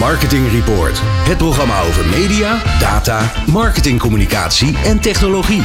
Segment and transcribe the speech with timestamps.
[0.00, 1.00] Marketing Report.
[1.02, 5.62] Het programma over media, data, marketingcommunicatie en technologie.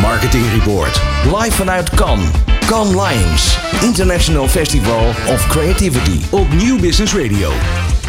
[0.00, 1.00] Marketing Report.
[1.24, 2.28] Live vanuit Cannes.
[2.66, 3.58] Cannes Lions.
[3.82, 6.20] International Festival of Creativity.
[6.30, 7.50] Op Nieuw Business Radio.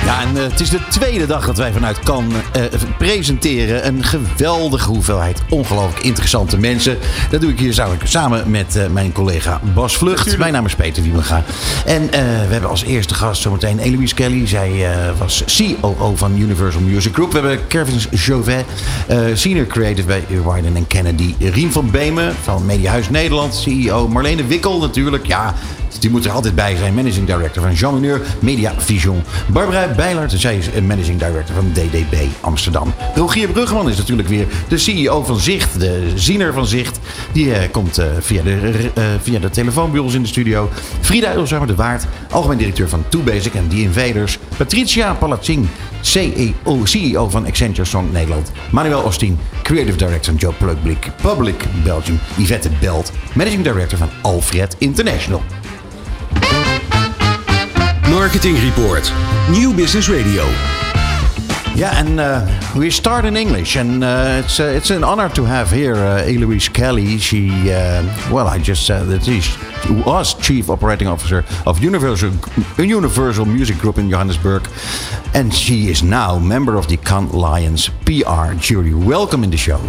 [0.07, 2.63] Ja, en uh, het is de tweede dag dat wij vanuit Cannes uh,
[2.97, 3.87] presenteren.
[3.87, 6.97] Een geweldige hoeveelheid ongelooflijk interessante mensen.
[7.29, 10.15] Dat doe ik hier samen met uh, mijn collega Bas Vlucht.
[10.15, 10.39] Natuurlijk.
[10.39, 11.43] Mijn naam is Peter Wiemenga.
[11.85, 12.17] En we
[12.53, 14.47] hebben als eerste gast zometeen Eloise Kelly.
[14.47, 14.87] Zij
[15.17, 17.31] was COO van Universal Music Group.
[17.31, 18.65] We hebben Kevin Jovet,
[19.33, 21.35] Senior Creative bij Wyden Kennedy.
[21.39, 24.07] Rien van Beemen van Mediahuis Nederland, CEO.
[24.07, 25.53] Marlene Wikkel natuurlijk, ja...
[25.99, 26.93] Die moet er altijd bij zijn.
[26.93, 29.23] Managing Director van Jean Mineur Media Vision.
[29.47, 32.93] Barbara Bijlaert, zij is Managing Director van DDB Amsterdam.
[33.15, 35.79] Rogier Bruggeman is natuurlijk weer de CEO van Zicht.
[35.79, 36.99] De ziener van Zicht.
[37.31, 40.69] Die uh, komt uh, via, de, uh, via de telefoonbureaus in de studio.
[41.01, 44.39] Frida Ulzamer de Waard, algemeen directeur van Too Basic en The Invaders.
[44.57, 45.67] Patricia Palazzing,
[46.01, 48.51] CEO, CEO van Accenture Song Nederland.
[48.71, 52.19] Manuel Ostin, Creative Director van Joe Public, Public Belgium.
[52.37, 55.41] Yvette Belt, Managing Director van Alfred International.
[58.09, 59.11] Marketing Report.
[59.49, 60.43] New Business Radio.
[61.77, 65.45] Yeah, and uh, we start in English, and uh, it's uh, it's an honor to
[65.45, 67.19] have here uh, Eloise Kelly.
[67.19, 67.49] She,
[68.31, 69.41] well, I just said that she
[70.03, 72.31] was Chief Operating Officer of Universal
[72.79, 74.67] Universal Music Group in Johannesburg,
[75.35, 78.95] and she is now member of the Cannes Lions PR jury.
[78.95, 79.79] Welcome in the show.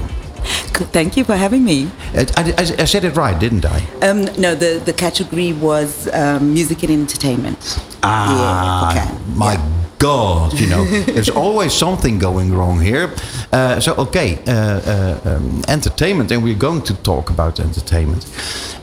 [0.93, 1.91] Thank you for having me.
[2.15, 3.85] I, I, I said it right, didn't I?
[4.03, 7.79] Um, no, the, the category was um, music and entertainment.
[8.03, 9.73] Ah, yeah, my yeah.
[9.99, 13.13] God, you know, there's always something going wrong here.
[13.53, 18.25] Uh, so, okay, uh, uh, um, entertainment, and we're going to talk about entertainment.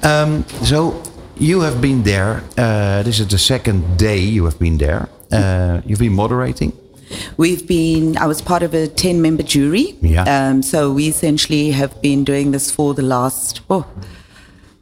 [0.03, 1.01] Um, so,
[1.37, 2.43] you have been there.
[2.57, 5.09] Uh, this is the second day you have been there.
[5.31, 6.73] Uh, you've been moderating.
[7.37, 9.95] We've been, I was part of a 10 member jury.
[10.01, 10.23] Yeah.
[10.23, 13.85] Um, so we essentially have been doing this for the last oh,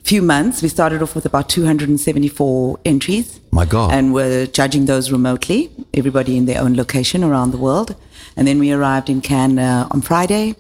[0.03, 0.61] few months.
[0.61, 3.39] We started off with about 274 entries.
[3.51, 3.91] My God.
[3.91, 7.95] And we're judging those remotely, everybody in their own location around the world.
[8.35, 10.55] And then we arrived in Cannes uh, on Friday.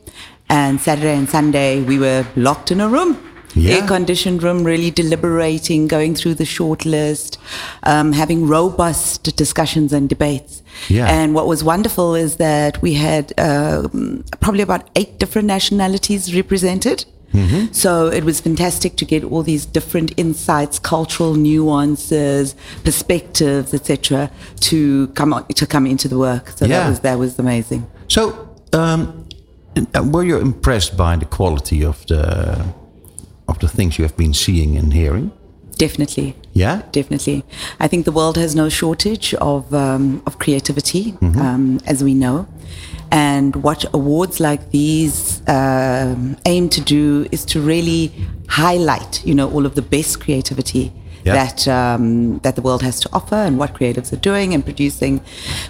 [0.49, 3.17] And Saturday and Sunday, we were locked in a room
[3.55, 3.75] yeah.
[3.75, 7.37] air conditioned room, really deliberating, going through the short list,
[7.83, 10.62] um, having robust discussions and debates.
[10.89, 11.07] Yeah.
[11.07, 13.87] And what was wonderful is that we had uh,
[14.41, 17.05] probably about eight different nationalities represented.
[17.33, 17.71] Mm-hmm.
[17.71, 24.29] So it was fantastic to get all these different insights, cultural nuances, perspectives, etc.,
[24.61, 26.49] to come on, to come into the work.
[26.49, 26.79] So Yeah.
[26.79, 27.87] that was that was amazing.
[28.07, 29.25] So, um,
[30.11, 32.63] were you impressed by the quality of the
[33.47, 35.31] of the things you have been seeing and hearing?
[35.77, 36.35] Definitely.
[36.53, 36.83] Yeah.
[36.91, 37.43] Definitely.
[37.79, 42.47] I think the world has no shortage of, um, of creativity, um, as we know.
[43.11, 48.11] And what awards like these um, aim to do is to really
[48.49, 50.91] highlight, you know, all of the best creativity
[51.25, 51.35] Yeah.
[51.41, 55.21] that um, that the world has to offer and what creatives are doing and producing,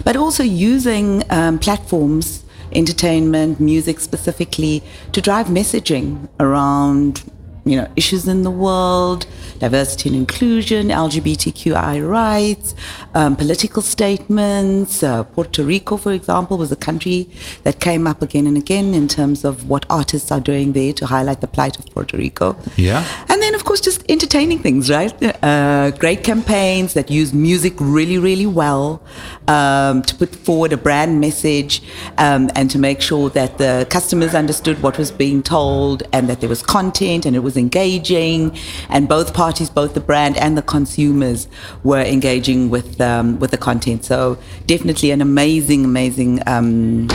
[0.04, 2.42] but also using um, platforms,
[2.72, 7.22] entertainment, music specifically, to drive messaging around
[7.64, 9.26] you know issues in the world,
[9.58, 12.74] diversity and inclusion, LGBTQI rights,
[13.14, 15.02] um, political statements.
[15.02, 17.28] Uh, Puerto Rico, for example, was a country
[17.62, 21.06] that came up again and again in terms of what artists are doing there to
[21.06, 22.56] highlight the plight of Puerto Rico.
[22.76, 23.04] Yeah.
[23.28, 25.12] And then, of course, just entertaining things, right?
[25.42, 29.02] Uh, great campaigns that use music really, really well
[29.48, 31.82] um, to put forward a brand message
[32.18, 36.40] um, and to make sure that the customers understood what was being told and that
[36.40, 38.56] there was content and it was engaging.
[38.88, 41.48] And both parties, both the brand and the consumers,
[41.82, 44.04] were engaging with um, with the content.
[44.04, 46.40] So definitely an amazing, amazing.
[46.46, 47.08] Um,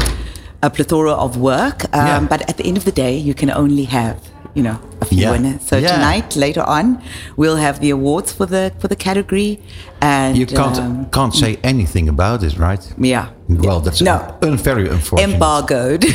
[0.62, 2.28] a plethora of work, um, Yeah.
[2.30, 4.18] but at the end of the day, you can only have,
[4.56, 5.32] you know, a few Yeah.
[5.32, 5.62] winners.
[5.68, 5.96] So Yeah.
[5.96, 7.00] tonight, later on,
[7.38, 9.60] we'll have the awards for the for the category,
[10.02, 12.84] and You can't um, can't say anything about it, right?
[12.98, 13.28] yeah.
[13.48, 14.20] Well, that's No.
[14.42, 15.34] un- very unfortunate.
[15.34, 16.02] embargoed.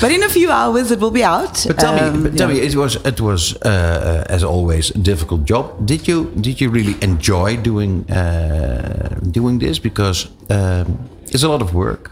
[0.00, 1.64] but in a few hours, it will be out.
[1.66, 4.90] But tell Um, me, but tell me, it was it was uh, uh, as always
[4.90, 5.64] a difficult job.
[5.84, 10.98] Did you did you really enjoy doing uh, doing this because um,
[11.32, 12.10] it's a lot of work,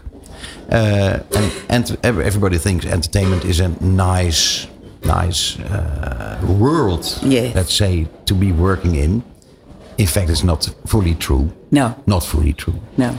[0.71, 4.67] uh, and and everybody thinks entertainment is a nice
[5.03, 7.19] nice uh, world.
[7.23, 9.23] Let's say to be working in.
[9.97, 11.51] In fact, it's not fully true.
[11.71, 11.93] No.
[12.05, 12.79] not fully true.
[12.97, 13.17] No.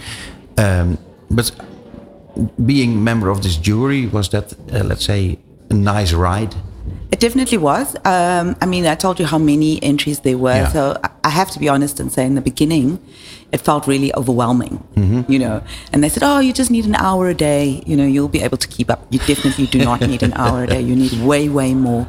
[0.56, 0.98] Um,
[1.30, 1.52] but
[2.64, 5.38] being member of this jury was that, uh, let's say,
[5.68, 6.54] a nice ride.
[7.12, 7.96] It definitely was.
[8.04, 10.54] Um, I mean, I told you how many entries there were.
[10.54, 10.68] Yeah.
[10.68, 12.98] So, I have to be honest and say in the beginning,
[13.52, 14.82] it felt really overwhelming,
[15.28, 15.62] you know.
[15.92, 17.82] And they said, oh, you just need an hour a day.
[17.84, 19.06] You know, you'll be able to keep up.
[19.10, 20.80] You definitely do not need an hour a day.
[20.80, 22.06] You need way, way more.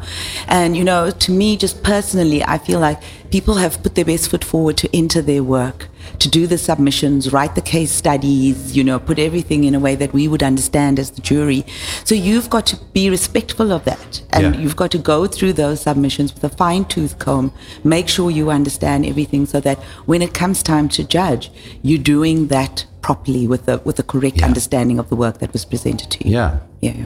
[0.48, 4.30] And, you know, to me, just personally, I feel like people have put their best
[4.30, 5.88] foot forward to enter their work
[6.20, 9.96] to do the submissions, write the case studies, you know, put everything in a way
[9.96, 11.66] that we would understand as the jury.
[12.04, 14.22] So you've got to be respectful of that.
[14.32, 14.62] And Yeah.
[14.62, 17.52] you've got to go through those submissions with a fine tooth comb,
[17.84, 21.52] make sure you understand everything so that when it comes time to judge,
[21.82, 24.46] you're doing that properly with the with the correct Yeah.
[24.46, 26.34] understanding of the work that was presented to you.
[26.36, 26.58] Yeah.
[26.82, 27.06] Yeah.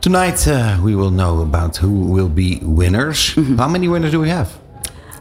[0.00, 3.34] Tonight uh, we will know about who will be winners.
[3.34, 3.56] Mm-hmm.
[3.56, 4.48] How many winners do we have?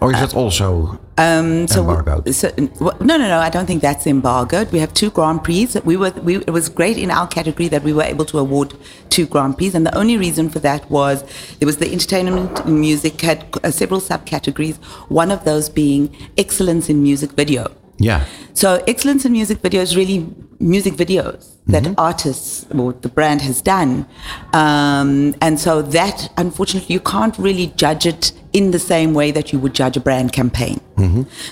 [0.01, 2.33] Or is it also Um, so, embargoed?
[2.35, 3.39] so well, no, no, no.
[3.39, 4.71] I don't think that's embargoed.
[4.71, 5.69] We have two Grand Prix.
[5.83, 8.73] We were, we, it was great in our category that we were able to award
[9.09, 11.23] two Grand Prix, and the only reason for that was
[11.59, 14.75] there was the entertainment and music had uh, several subcategories.
[15.09, 17.71] One of those being excellence in music video.
[17.97, 18.25] yeah.
[18.53, 20.19] So excellence in music video is really
[20.59, 24.05] music videos that artists or the brand has done,
[24.53, 29.51] um, and so that unfortunately you can't really judge it in the same way that
[29.51, 30.79] you would judge a brand campaign.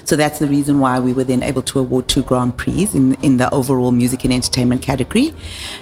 [0.06, 3.14] So that's the reason why we were then able to award two Grand Prix in
[3.16, 5.34] in the overall music and entertainment category,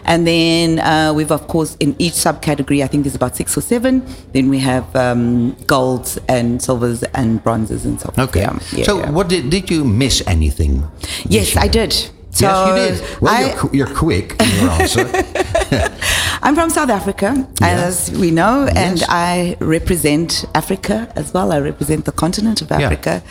[0.04, 3.62] and then uh, we've of course in each subcategory I think there's about six or
[3.62, 4.04] seven.
[4.34, 8.10] Then we have um, golds and silvers and bronzes and so.
[8.10, 8.30] forth.
[8.30, 8.42] Okay.
[8.42, 10.84] Yeah, yeah, so what did did you miss anything?
[11.26, 12.10] Yes, I did.
[12.34, 13.22] So yes, you did.
[13.22, 15.06] Well, I, you're, you're quick in your answer.
[16.46, 21.54] I'm from South Africa, as we know, and I represent Africa as well.
[21.54, 22.82] I represent the continent of Yeah.
[22.82, 23.24] Africa.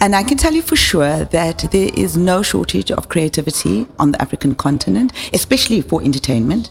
[0.00, 4.12] And I can tell you for sure that there is no shortage of creativity on
[4.12, 6.70] the African continent, especially for entertainment.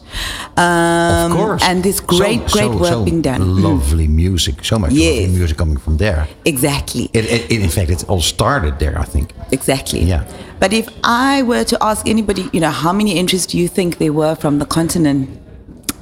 [0.55, 1.63] Um, of course.
[1.63, 3.41] And there's great, So- great so- work so being done.
[3.41, 3.61] Mm.
[3.63, 4.63] Lovely music.
[4.63, 5.19] So much Yes.
[5.23, 6.27] lovely music coming from there.
[6.45, 7.09] Exactly.
[7.11, 9.31] It, it, it- in fact, it all started there, I think.
[9.51, 10.01] Exactly.
[10.03, 10.23] Yeah.
[10.61, 13.97] But if I were to ask anybody, you know, how many entries do you think
[13.97, 15.27] there were from the continent?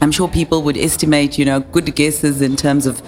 [0.02, 3.02] I'm sure people would estimate, you know, good guesses in terms of,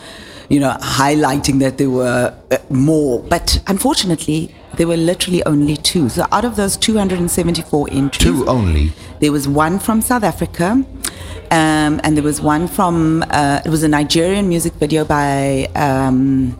[0.49, 3.23] you know, highlighting that there were uh, more.
[3.23, 6.07] But unfortunately, there were literally only two.
[6.09, 8.91] So out of those 274 entries, Two only.
[9.19, 10.85] there was one from South Africa,
[11.51, 16.59] um, and there was one from uh, it was a Nigerian music video by um,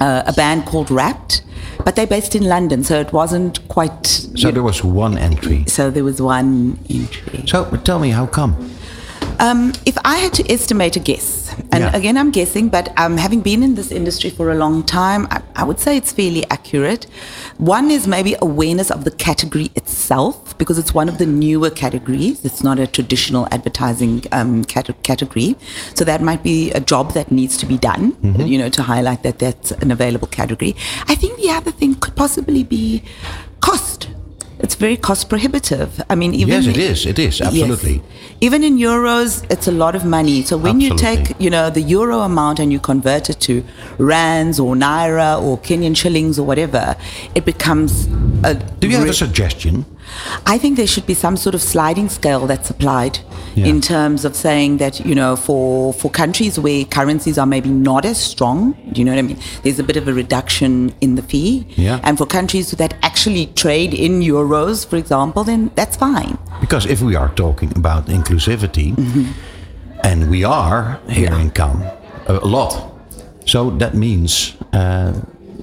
[0.00, 1.42] uh, a band called Wrapped,
[1.84, 4.06] but they're based in London, so it wasn't quite.
[4.06, 5.64] So there was one entry.
[5.66, 7.44] So there was one entry.
[7.46, 8.70] So tell me, how come?
[9.42, 11.96] Um, if I had to estimate a guess, and Yeah.
[11.96, 15.42] again I'm guessing, but um, having been in this industry for a long time, I,
[15.56, 17.06] I would say it's fairly accurate.
[17.58, 22.44] One is maybe awareness of the category itself, because it's one of the newer categories.
[22.44, 25.56] It's not a traditional advertising um, cate- category,
[25.94, 28.04] so that might be a job that needs to be done.
[28.52, 30.76] You know, to highlight that that's an available category.
[31.08, 33.02] I think the other thing could possibly be
[33.60, 34.08] cost.
[34.62, 36.00] It's very cost prohibitive.
[36.08, 37.06] I mean, even Yes, it is.
[37.06, 37.48] It is, Yes.
[37.48, 38.02] absolutely.
[38.40, 40.42] Even in euros, it's a lot of money.
[40.44, 43.64] So when you take, you know, the euro amount and you convert it to
[43.98, 46.96] rands or naira or Kenyan shillings or whatever,
[47.34, 48.06] it becomes
[48.44, 48.54] a.
[48.54, 49.84] Do you have a suggestion?
[50.46, 53.18] I think there should be some sort of sliding scale that's applied
[53.54, 53.66] Yeah.
[53.66, 58.04] in terms of saying that, you know, for, for countries where currencies are maybe not
[58.04, 59.38] as strong, do you know what I mean?
[59.62, 61.66] There's a bit of a reduction in the fee.
[61.76, 62.00] Yeah.
[62.02, 66.38] And for countries that actually trade in euros, for example, then that's fine.
[66.60, 68.94] Because if we are talking about inclusivity,
[70.04, 71.40] and we are here Yeah.
[71.40, 71.84] in Cannes
[72.26, 72.72] a lot,
[73.46, 75.12] so that means uh,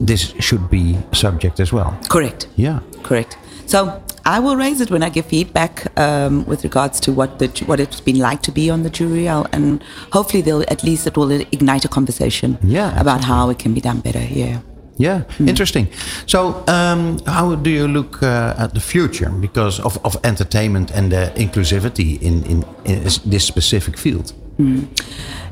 [0.08, 1.98] this should be subject as well.
[2.10, 2.48] Correct.
[2.56, 2.80] Yeah.
[3.04, 3.38] Correct.
[3.66, 7.48] So I will raise it when I give feedback um, with regards to what the
[7.66, 9.84] what it's been like to be on the jury, I'll, and
[10.14, 13.82] hopefully they'll at least it will ignite a conversation Yeah, about how it can be
[13.82, 14.24] done better.
[14.24, 14.60] Yeah.
[14.98, 15.88] Yeah, interesting.
[16.26, 21.10] So, um, how do you look uh, at the future because of, of entertainment and
[21.10, 24.34] the inclusivity in, in, in this specific field?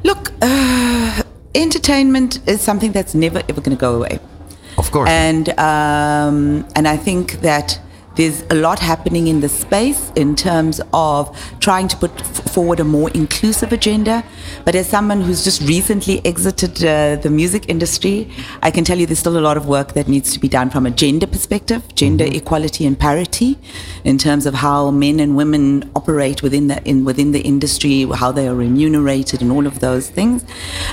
[0.03, 1.23] Look, uh,
[1.55, 4.19] entertainment is something that's never ever going to go away.
[4.77, 5.09] Of course.
[5.09, 7.79] And um, and I think that
[8.17, 12.79] there's a lot happening in the space in terms of trying to put f- forward
[12.79, 14.23] a more inclusive agenda.
[14.65, 18.29] But as someone who's just recently exited uh, the music industry,
[18.63, 20.71] I can tell you there's still a lot of work that needs to be done
[20.71, 23.59] from a gender perspective, gender equality and parity,
[24.03, 28.31] in terms of how men and women operate within the in within the industry, how
[28.31, 30.43] they are remunerated, and all of those things.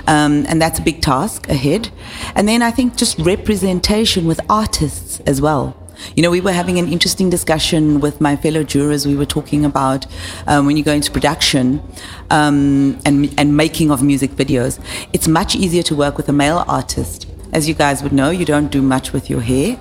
[0.06, 1.88] Um, and that's a big task ahead.
[2.34, 5.83] And then I think just representation with artists as well.
[6.14, 9.06] You know, we were having an interesting discussion with my fellow jurors.
[9.06, 10.06] We were talking about
[10.46, 11.82] um, when you go into production
[12.30, 14.78] um, and, and making of music videos,
[15.12, 18.44] it's much easier to work with a male artist as you guys would know, you
[18.44, 19.80] don't do much with your hair.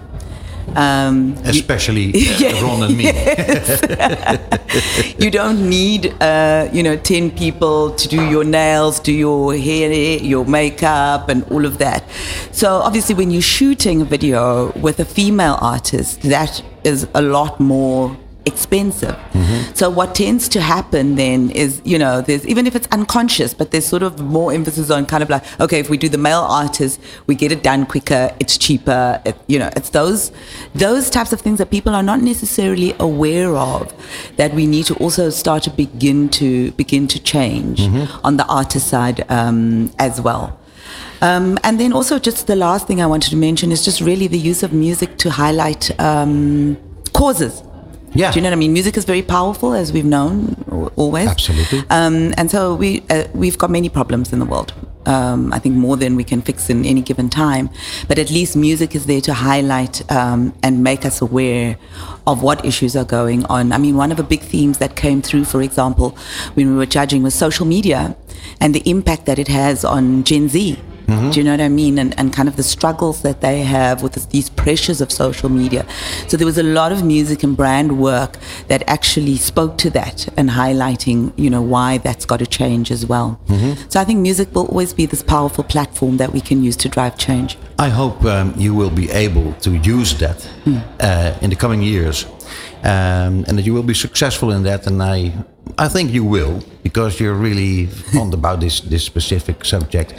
[0.75, 3.05] Um, Especially uh, Ron and me.
[5.19, 9.91] you don't need, uh, you know, 10 people to do your nails, do your hair,
[9.91, 12.03] your makeup, and all of that.
[12.51, 17.59] So obviously, when you're shooting a video with a female artist, that is a lot
[17.59, 19.17] more expensive.
[19.73, 23.71] So what tends to happen then is, you know, there's even if it's unconscious, but
[23.71, 26.41] there's sort of more emphasis on kind of like, okay, if we do the male
[26.41, 30.31] artist, we get it done quicker, it's cheaper, it, you know, it's those
[30.75, 33.93] those types of things that people are not necessarily aware of
[34.37, 37.81] that we need to also start to begin to begin to change
[38.23, 40.59] on the artist side um, as well.
[41.21, 44.27] Um, and then also, just the last thing I wanted to mention is just really
[44.27, 46.77] the use of music to highlight um,
[47.13, 47.63] causes.
[48.15, 48.31] Yeah.
[48.31, 48.73] Do you know what I mean?
[48.73, 50.55] Music is very powerful, as we've known
[50.95, 51.27] always.
[51.27, 51.83] Absolutely.
[51.89, 54.73] Um, and so we uh, we've got many problems in the world.
[55.05, 57.69] Um, I think more than we can fix in any given time.
[58.07, 61.77] But at least music is there to highlight um, and make us aware
[62.25, 63.73] of what issues are going on.
[63.73, 66.17] I mean, one of the big themes that came through, for example,
[66.53, 68.15] when we were judging was social media
[68.61, 70.79] and the impact that it has on Gen Z.
[71.07, 71.99] Do you know what I mean?
[71.99, 75.49] And, and kind of the struggles that they have with this, these pressures of social
[75.49, 75.85] media.
[76.27, 80.27] So there was a lot of music and brand work that actually spoke to that
[80.37, 83.39] and highlighting, you know, why that's got to change as well.
[83.89, 86.89] So I think music will always be this powerful platform that we can use to
[86.89, 87.57] drive change.
[87.77, 90.47] I hope um, you will be able to use that
[90.99, 92.25] uh, in the coming years,
[92.83, 94.87] um, and that you will be successful in that.
[94.87, 95.33] And I,
[95.77, 100.13] I think you will because you're really fond about this this specific subject.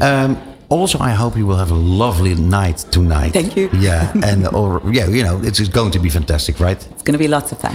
[0.00, 0.36] Um,
[0.68, 3.32] also, I hope you will have a lovely night tonight.
[3.32, 3.68] Thank you.
[3.72, 6.88] Yeah, and or yeah, you know, it's going to be fantastic, right?
[6.90, 7.74] It's going to be lots of fun.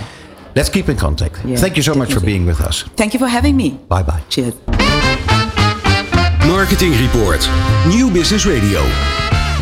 [0.56, 1.38] Let's keep in contact.
[1.46, 2.84] Yeah, Thank you so much for being with us.
[2.96, 3.70] Thank you for having me.
[3.88, 4.22] Bye bye.
[4.28, 4.54] Cheers.
[6.48, 7.50] Marketing Report.
[7.88, 8.82] Nieuw Business Radio.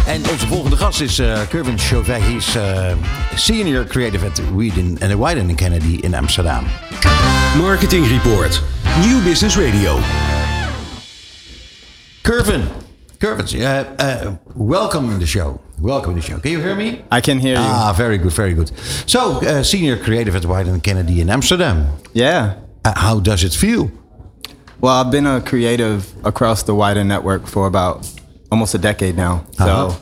[0.08, 2.22] En onze volgende gast is uh, Kervin Chauvet.
[2.24, 2.92] Hij is uh,
[3.36, 6.64] senior creative at Whedon en Wyden Kennedy in Amsterdam.
[7.58, 8.62] Marketing Report.
[9.02, 9.96] Nieuw Business Radio.
[12.24, 12.68] Kervin,
[13.20, 15.60] Kervin, uh, uh, welcome in the show.
[15.80, 16.40] Welcome in the show.
[16.40, 17.04] Can you hear me?
[17.12, 17.62] I can hear you.
[17.66, 18.72] Ah, very good, very good.
[19.10, 21.88] So, uh, senior creative at Wyden Kennedy in Amsterdam.
[22.14, 22.56] yeah.
[22.86, 23.92] Uh, how does it feel?
[24.80, 28.10] Well, I've been a creative across the wider network for about
[28.52, 29.44] almost a decade now.
[29.58, 29.98] So Uh-huh.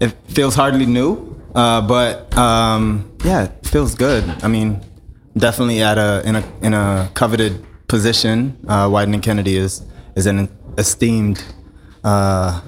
[0.00, 4.22] it feels hardly new, uh, but um, yeah, it feels good.
[4.42, 4.80] I mean,
[5.36, 8.56] definitely at a in a in a coveted position.
[8.68, 9.82] Uh, Wyden and Kennedy is
[10.16, 10.48] is an
[10.78, 11.44] esteemed
[12.02, 12.60] uh,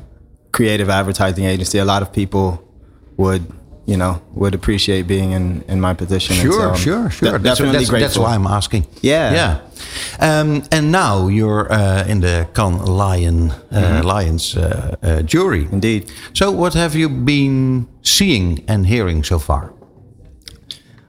[0.52, 1.78] creative advertising agency.
[1.78, 2.62] A lot of people
[3.16, 3.52] would.
[3.88, 6.34] You know, would appreciate being in, in my position.
[6.34, 7.30] Sure, so sure, sure.
[7.30, 8.24] de- that's, definitely that's, that's grateful.
[8.24, 8.84] why I'm asking.
[9.00, 9.60] Yeah.
[10.18, 10.40] yeah.
[10.40, 15.68] Um, and now you're uh, in the Cannes Lion uh, Lions uh, uh, jury.
[15.70, 16.10] Indeed.
[16.34, 19.72] So, what have you been seeing and hearing so far?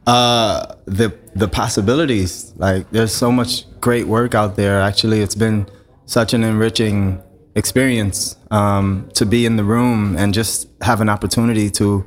[0.06, 2.54] uh the the possibilities.
[2.58, 4.82] Like there's so much great work out there.
[4.82, 5.68] Actually it's been
[6.06, 7.22] such an enriching
[7.56, 12.06] experience um to be in the room and just have an opportunity to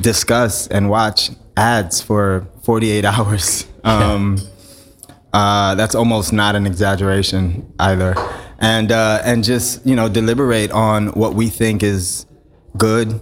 [0.00, 3.66] discuss and watch ads for 48 hours.
[3.84, 4.38] Um
[5.32, 8.14] uh that's almost not an exaggeration either.
[8.58, 12.26] And uh and just you know deliberate on what we think is
[12.76, 13.20] good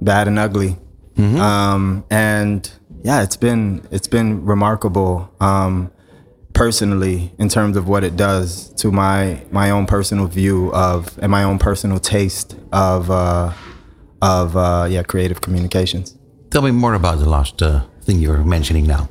[0.00, 0.76] bad and ugly.
[1.18, 2.70] Um, and
[3.02, 5.90] yeah, it's been it's been remarkable um,
[6.54, 11.30] personally in terms of what it does to my my own personal view of and
[11.30, 13.52] my own personal taste of uh,
[14.22, 16.16] of uh, yeah creative communications.
[16.50, 19.08] Tell me more about the last uh, thing you're mentioning now.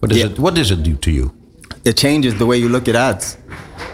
[0.00, 0.26] What does Yeah.
[0.26, 1.32] it What does it do to you?
[1.84, 3.36] It changes the way you look at ads.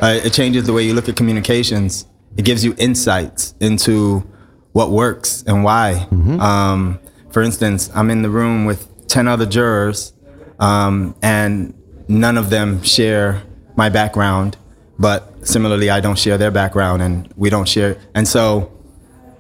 [0.01, 2.07] Uh, it changes the way you look at communications.
[2.37, 4.25] It gives you insights into
[4.73, 6.07] what works and why.
[6.41, 6.99] Um,
[7.31, 10.13] for instance, I'm in the room with 10 other jurors,
[10.59, 11.75] um, and
[12.09, 13.43] none of them share
[13.77, 14.57] my background,
[14.99, 17.97] but similarly, I don't share their background, and we don't share.
[18.15, 18.71] And so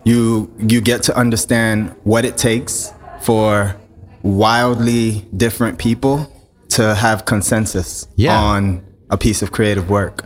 [0.04, 3.74] you you get to understand what it takes for
[4.22, 6.28] wildly different people
[6.70, 8.36] to have consensus Yeah.
[8.38, 10.24] on a piece of creative work.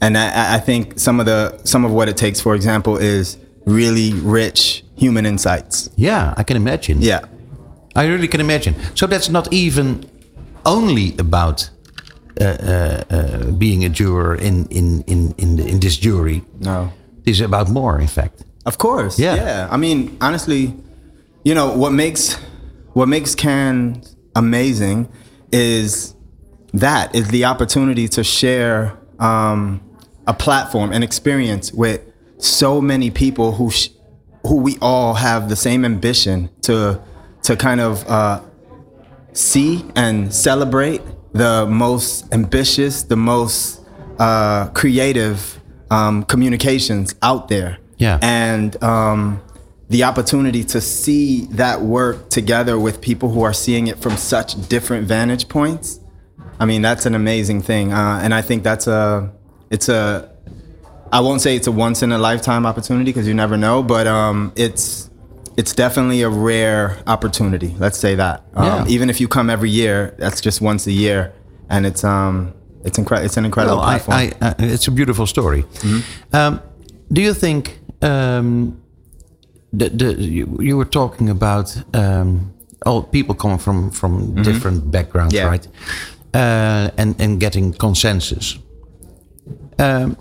[0.00, 3.36] And I, I think some of the some of what it takes, for example, is
[3.66, 5.88] really rich human insights.
[5.96, 7.00] Yeah, I can imagine.
[7.00, 7.20] Yeah.
[7.96, 8.74] I really can imagine.
[8.94, 10.04] So that's not even
[10.66, 11.70] only about
[12.40, 16.42] uh, uh, uh, being a juror in in in in, the, in this jury.
[16.60, 16.90] No.
[17.24, 18.44] This is about more, in fact.
[18.66, 19.18] Of course.
[19.18, 19.36] Yeah.
[19.36, 19.68] Yeah.
[19.70, 20.74] I mean, honestly,
[21.44, 22.34] you know what makes
[22.94, 25.08] what makes Cannes amazing
[25.52, 26.14] is
[26.72, 29.80] that is the opportunity to share um,
[30.26, 32.00] a platform, an experience with
[32.38, 33.90] so many people who sh-
[34.42, 37.00] who we all have the same ambition to
[37.44, 38.40] to kind of uh,
[39.32, 41.00] see and celebrate
[41.32, 43.80] the most ambitious, the most
[44.18, 45.60] uh, creative
[45.90, 47.78] um, communications out there.
[47.98, 48.18] Yeah.
[48.22, 49.42] And um,
[49.88, 54.68] the opportunity to see that work together with people who are seeing it from such
[54.68, 56.00] different vantage points.
[56.58, 59.32] I mean, that's an amazing thing, uh, and I think that's a
[59.70, 60.30] it's a
[61.12, 64.06] I won't say it's a once in a lifetime opportunity because you never know, but
[64.06, 65.10] um, it's
[65.56, 67.74] it's definitely a rare opportunity.
[67.78, 68.42] Let's say that.
[68.54, 68.86] Um, Yeah.
[68.94, 71.32] Even if you come every year, that's just once a year,
[71.70, 72.52] and it's um
[72.84, 73.26] it's incredible.
[73.26, 74.16] It's an incredible Well, platform.
[74.18, 75.64] I, uh, it's a beautiful story.
[76.32, 76.60] Um,
[77.12, 78.76] do you think um,
[79.72, 82.52] the, the, you, you were talking about um,
[82.86, 85.48] all people coming from from different backgrounds, Yeah.
[85.50, 85.66] right?
[86.34, 88.58] Uh, and and getting consensus.
[89.78, 90.16] Um,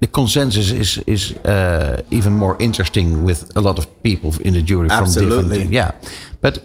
[0.00, 4.62] the consensus is is uh, even more interesting with a lot of people in the
[4.62, 5.58] jury from Absolutely.
[5.58, 5.72] different.
[5.72, 5.90] Yeah,
[6.40, 6.60] but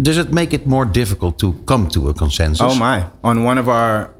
[0.00, 2.60] does it make it more difficult to come to a consensus?
[2.62, 3.06] Oh my!
[3.22, 4.14] On one of our,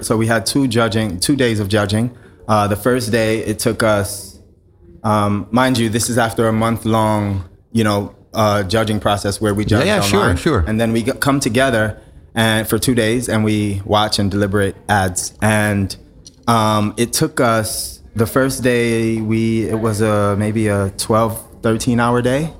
[0.00, 2.10] so we had two judging, two days of judging.
[2.48, 4.40] Uh, the first day it took us,
[5.04, 9.54] um, mind you, this is after a month long, you know, uh, judging process where
[9.54, 10.36] we judge yeah, sure, online.
[10.36, 10.64] sure.
[10.66, 12.00] and then we come together
[12.34, 15.34] and for two days and we watch and deliberate ads.
[15.40, 15.94] And
[16.46, 22.00] um, it took us the first day we it was a maybe a 12, 13
[22.00, 22.52] hour day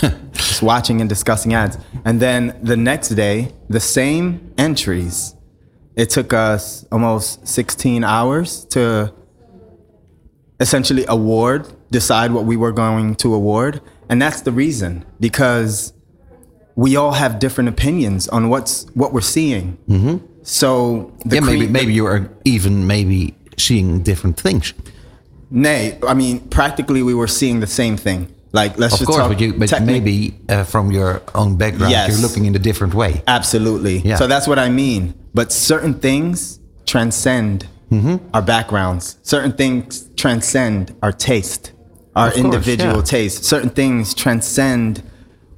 [0.32, 1.78] just watching and discussing ads.
[2.04, 5.34] And then the next day, the same entries.
[5.96, 9.14] It took us almost 16 hours to
[10.58, 13.80] essentially award, decide what we were going to award.
[14.08, 15.92] And that's the reason because
[16.74, 19.78] we all have different opinions on what's what we're seeing.
[19.88, 20.26] Mm-hmm.
[20.44, 24.72] So the yeah, maybe maybe you are even maybe seeing different things.
[25.50, 28.28] nay, I mean practically we were seeing the same thing.
[28.52, 31.90] Like let's Of just course, talk but you but maybe uh, from your own background,
[31.90, 32.08] Yes.
[32.10, 33.22] you're looking in a different way.
[33.26, 33.98] Absolutely.
[33.98, 34.16] Yeah.
[34.16, 35.14] So that's what I mean.
[35.34, 38.16] But certain things transcend Mm-hmm.
[38.34, 39.18] our backgrounds.
[39.22, 41.72] Certain things transcend our taste,
[42.16, 43.02] our Of course, individual yeah.
[43.18, 43.44] taste.
[43.44, 45.02] Certain things transcend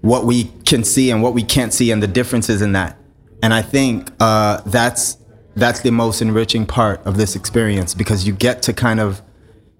[0.02, 2.98] what we can see and what we can't see, and the differences in that.
[3.42, 5.18] And I think uh, that's
[5.54, 9.22] that's the most enriching part of this experience because you get to kind of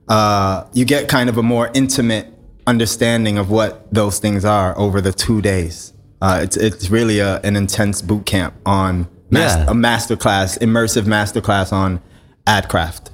[0.09, 2.33] uh, you get kind of a more intimate
[2.67, 5.93] understanding of what those things are over the two days.
[6.23, 9.67] Uh, it's it's really a, an intense boot camp on mas- Yeah.
[9.71, 12.01] a master class, immersive master class on
[12.47, 13.11] ad craft.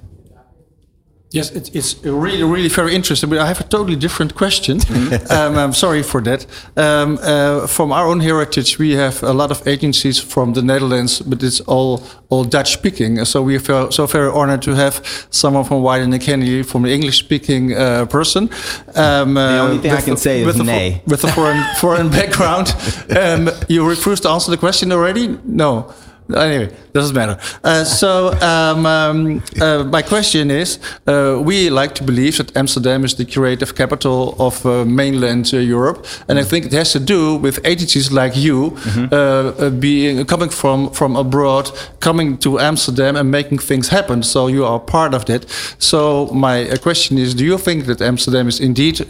[1.35, 3.31] Yes, it, it's really, really very interesting.
[3.31, 4.81] But I have a totally different question.
[5.31, 6.47] Um, I'm sorry for that.
[6.77, 11.21] Um, uh, from our own heritage, we have a lot of agencies from the Netherlands,
[11.21, 13.25] but it's all all Dutch speaking.
[13.25, 16.91] So we are so very honored to have someone from Wyden and Kennedy, from the
[16.93, 18.49] English speaking uh, person.
[18.95, 20.91] Um, the only thing I can say is with a, nay.
[21.05, 22.75] fo- with a foreign foreign background.
[23.17, 25.39] Um, you refuse to answer the question already?
[25.45, 25.93] No.
[26.35, 27.39] Anyway, doesn't matter.
[27.65, 33.05] Uh, so um, um, uh, my question is: uh, We like to believe that Amsterdam
[33.05, 37.01] is the creative capital of uh, mainland uh, Europe, and I think it has to
[37.01, 38.77] do with agencies like you
[39.11, 44.23] uh, uh, being coming from from abroad, coming to Amsterdam and making things happen.
[44.23, 45.45] So you are part of that.
[45.79, 49.01] So my uh, question is: Do you think that Amsterdam is indeed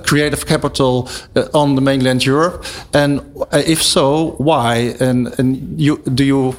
[0.00, 2.64] creative capital uh, on the mainland Europe?
[2.92, 3.20] And
[3.52, 4.94] uh, if so, why?
[5.00, 6.52] And and you do you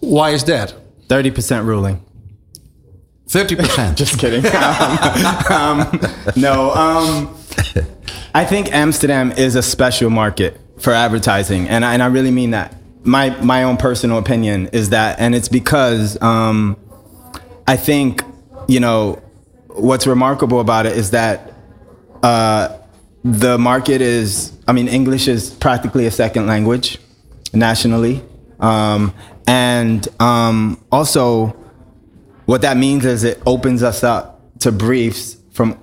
[0.00, 0.74] why is that?
[1.08, 2.00] Thirty percent ruling.
[3.28, 3.98] Thirty percent.
[4.02, 4.44] Just kidding.
[5.50, 6.00] um,
[6.36, 7.36] no, um,
[8.34, 12.50] I think Amsterdam is a special market for advertising, and I, and I really mean
[12.50, 12.74] that.
[13.04, 16.76] My my own personal opinion is that, and it's because um,
[17.66, 18.22] I think
[18.66, 19.22] you know
[19.68, 21.52] what's remarkable about it is that
[22.22, 22.77] uh,
[23.32, 24.52] the market is.
[24.66, 26.98] I mean, English is practically a second language
[27.52, 28.22] nationally,
[28.60, 29.14] um,
[29.46, 31.56] and um, also
[32.46, 35.78] what that means is it opens us up to briefs from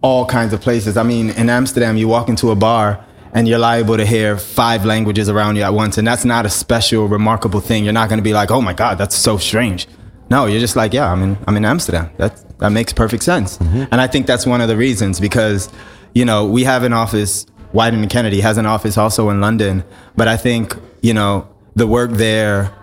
[0.00, 0.96] all kinds of places.
[0.96, 3.04] I mean, in Amsterdam, you walk into a bar
[3.34, 6.48] and you're liable to hear five languages around you at once, and that's not a
[6.48, 7.84] special, remarkable thing.
[7.84, 9.86] You're not going to be like, "Oh my God, that's so strange."
[10.30, 13.58] No, you're just like, "Yeah, I'm in, I'm in Amsterdam." That that makes perfect sense,
[13.60, 15.68] and I think that's one of the reasons because,
[16.16, 17.44] you know, we have an office.
[17.74, 19.84] Wyden and Kennedy has an office also in London,
[20.16, 22.74] but I think you know the work there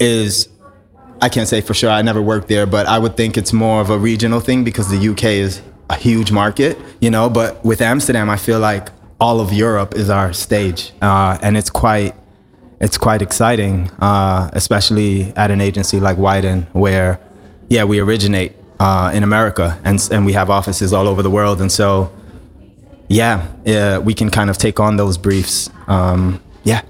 [0.00, 0.48] is
[1.20, 1.90] I can't say for sure.
[1.90, 4.88] I never worked there, but I would think it's more of a regional thing because
[4.90, 7.30] the UK is a huge market, you know.
[7.30, 8.88] But with Amsterdam, I feel like
[9.20, 12.16] all of Europe is our stage, uh, and it's quite
[12.80, 17.20] it's quite exciting, uh, especially at an agency like Wyden, where
[17.68, 21.60] yeah, we originate uh, in America, and and we have offices all over the world,
[21.60, 22.10] and so
[23.08, 25.70] yeah, yeah, we can kind of take on those briefs.
[25.86, 26.82] Um, yeah,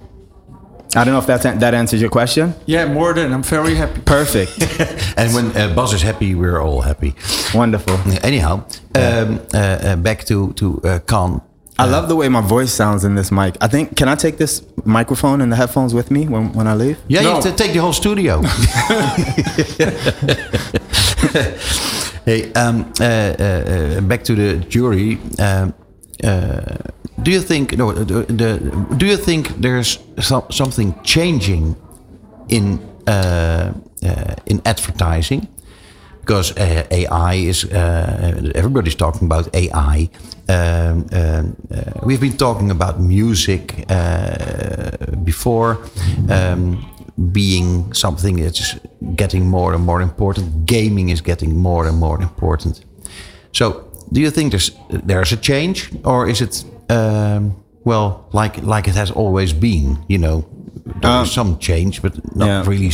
[0.95, 2.55] I don't know if that that answers your question.
[2.67, 4.01] Yeah, more than I'm very happy.
[4.05, 4.53] Perfect,
[5.17, 7.15] And when uh, Bas is happy, we're all happy.
[7.55, 7.99] wonderful.
[8.23, 11.41] Anyhow, um, uh, uh, back to to uh, Khan.
[11.79, 13.57] I love the way my voice sounds in this mic.
[13.61, 16.75] I think can I take this microphone and the headphones with me when when I
[16.75, 16.97] leave?
[17.09, 17.29] Yeah, No.
[17.29, 18.43] you have to take the whole studio.
[22.25, 25.19] hey, um, uh, uh, uh, back to the jury.
[25.39, 25.71] Um, uh,
[26.23, 27.93] do you think no?
[27.93, 31.77] The, the, do you think there's some, something changing
[32.49, 33.73] in uh,
[34.05, 35.49] uh, in advertising?
[36.21, 40.09] Because uh, AI is uh, everybody's talking about AI.
[40.49, 45.79] Um, um, uh, we've been talking about music uh, before
[46.31, 46.79] um,
[47.33, 48.77] being something that's
[49.17, 50.65] getting more and more important.
[50.65, 52.85] Gaming is getting more and more important.
[53.53, 58.87] So, do you think there's there's a change, or is it um, well like like
[58.87, 60.05] it has always been?
[60.09, 60.47] You know,
[61.01, 62.65] there's some change, but not yeah.
[62.67, 62.91] really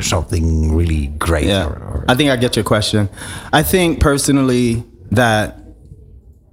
[0.00, 1.46] something really great.
[1.46, 3.08] Yeah, Or, or, I think I get your question.
[3.52, 5.58] I think personally that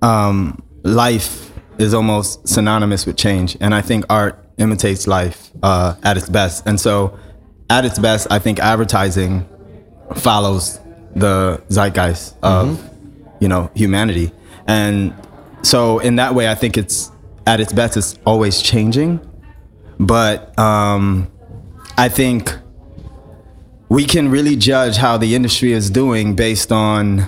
[0.02, 6.18] um, life is almost synonymous with change, and I think art imitates life uh, at
[6.18, 6.68] its best.
[6.68, 7.18] And so,
[7.70, 9.48] at its best, I think advertising
[10.16, 10.80] follows
[11.16, 12.91] the zeitgeist of
[13.42, 14.32] you know humanity,
[14.68, 15.14] and
[15.62, 17.12] so in that way, I think it's
[17.46, 17.98] at its best.
[17.98, 19.20] It's always changing,
[20.00, 21.30] but um,
[21.98, 22.58] I think
[23.90, 27.28] we can really judge how the industry is doing based on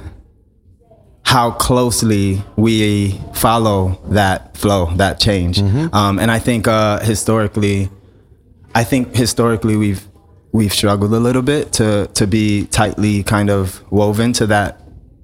[1.26, 5.60] how closely we follow that flow, that change.
[5.94, 7.90] Um, and I think uh, historically,
[8.76, 10.08] I think historically we've
[10.52, 14.80] we've struggled a little bit to to be tightly kind of woven to that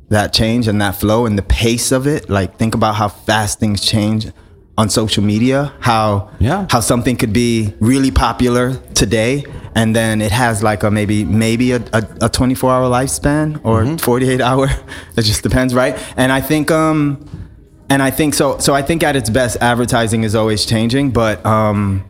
[0.10, 2.30] that change and that flow and the pace of it.
[2.30, 4.28] Like think about how fast things change
[4.78, 5.74] on social media.
[5.80, 6.66] How Yeah.
[6.70, 9.44] how something could be really popular today
[9.76, 13.86] and then it has like a maybe maybe a, a, a 24 hour lifespan or
[13.98, 14.68] 48 hour
[15.16, 17.24] it just depends right and i think um
[17.90, 21.46] and i think so so i think at its best advertising is always changing but
[21.46, 22.04] um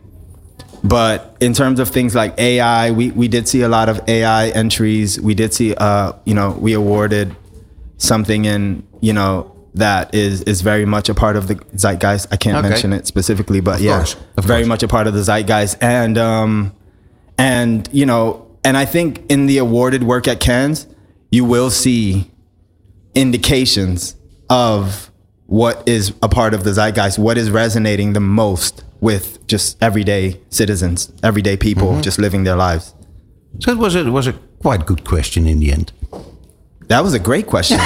[0.82, 4.48] but in terms of things like ai we we did see a lot of ai
[4.50, 7.36] entries we did see uh you know we awarded
[8.02, 12.36] something in you know that is is very much a part of the zeitgeist i
[12.36, 12.68] can't Okay.
[12.70, 14.68] mention it specifically but yeah course, of very course.
[14.68, 16.72] much a part of the zeitgeist and um
[17.38, 18.24] and you know
[18.64, 20.86] and i think in the awarded work at cannes
[21.30, 22.30] you will see
[23.14, 24.16] indications
[24.48, 25.10] of
[25.46, 30.40] what is a part of the zeitgeist what is resonating the most with just everyday
[30.50, 32.00] citizens everyday people Mm-hmm.
[32.02, 32.94] just living their lives
[33.60, 34.32] so it was a, it was a
[34.62, 35.92] quite good question in the end.
[36.90, 37.78] That was a great question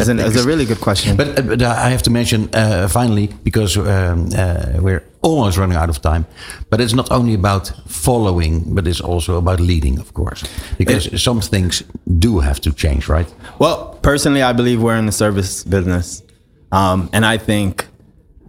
[0.00, 2.88] it's, an, it's a really good question But, uh, but I have to mention uh,
[2.88, 6.26] finally because um, uh, we're almost running out of time.
[6.70, 10.44] But it's not only about following, but it's also about leading, of course,
[10.78, 11.82] because some things
[12.18, 13.32] do have to change, right?
[13.58, 16.22] Well, personally, I believe we're in the service business,
[16.70, 17.86] um, and I think,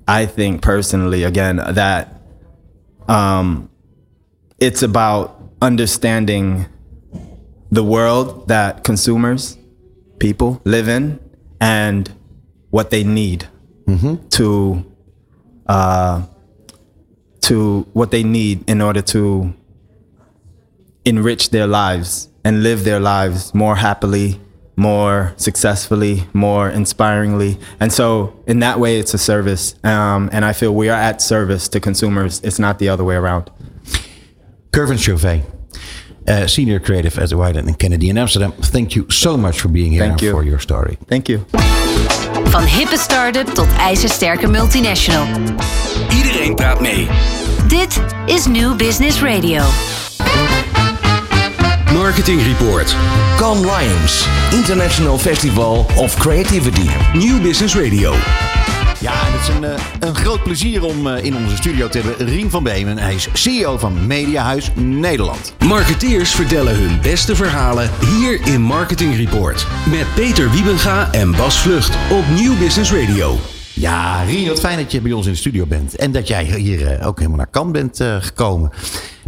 [0.08, 2.22] I think personally, again, that
[3.08, 3.70] um,
[4.60, 6.66] it's about understanding
[7.76, 9.58] the world that consumers,
[10.20, 11.20] people live in,
[11.62, 12.12] and
[12.72, 13.48] what they need
[14.32, 14.84] to,
[15.68, 16.24] uh,
[17.42, 19.54] to what they need in order to
[21.06, 24.40] enrich their lives and live their lives more happily,
[24.76, 27.58] more successfully, more inspiringly.
[27.80, 29.76] And so, in that way, it's a service.
[29.84, 32.42] Um, and I feel we are at service to consumers.
[32.44, 33.52] It's not the other way around.
[34.72, 35.44] Kervin Chauvet,
[36.28, 38.52] uh, senior creative at White and Kennedy in Amsterdam.
[38.52, 40.32] Thank you so much for being here Thank and you.
[40.32, 40.98] for your story.
[41.08, 41.46] Thank you.
[42.44, 45.28] Van hippe start-up tot ijzersterke multinational.
[46.10, 47.08] Iedereen praat mee.
[47.68, 49.64] Dit is New Business Radio.
[51.94, 52.96] Marketing Report.
[53.38, 56.90] Cannes Lions, International Festival of Creativity.
[57.14, 58.14] New Business Radio.
[59.00, 62.00] Ja, en het is een, eh, een groot plezier om eh, in onze studio te
[62.00, 62.98] hebben Rien van Beemen.
[62.98, 65.54] Hij is CEO van Mediahuis Nederland.
[65.60, 69.68] Marketeers vertellen hun beste verhalen hier in Marketing Report.
[69.90, 73.38] Met Peter Wiebenga en Bas Vlucht op New Business Radio.
[73.74, 75.96] Ja, Rien, wat fijn dat je bij ons in de studio bent.
[75.96, 78.72] En dat jij hier eh, ook helemaal naar Cannes bent gekomen.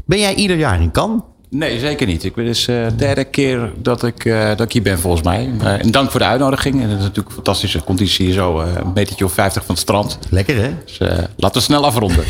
[0.05, 1.21] Ben jij ieder jaar in Cannes?
[1.49, 2.23] Nee, zeker niet.
[2.23, 5.51] Ik ben dus de derde keer dat ik, uh, dat ik hier ben, volgens mij.
[5.61, 6.81] Uh, en dank voor de uitnodiging.
[6.81, 8.59] En het is natuurlijk een fantastische conditie hier zo.
[8.59, 10.19] Een metertje of 50 van het strand.
[10.29, 10.69] Lekker, hè?
[10.85, 10.97] Dus
[11.35, 12.23] laten we snel afronden.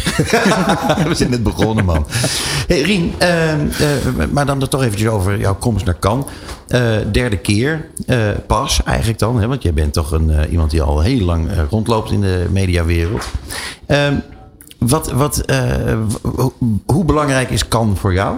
[1.09, 2.05] we zijn net begonnen, man.
[2.67, 3.13] Hey, Rien,
[4.31, 6.25] maar dan toch eventjes over jouw komst naar Cannes.
[7.11, 7.85] derde keer
[8.47, 9.39] pas eigenlijk dan.
[9.39, 9.47] Hè?
[9.47, 13.25] Want jij bent toch een, iemand die al heel lang rondloopt in de mediawereld.
[13.85, 14.15] Ehm,
[14.77, 15.43] wat, wat,
[16.85, 18.35] hoe belangrijk is Cannes voor jou?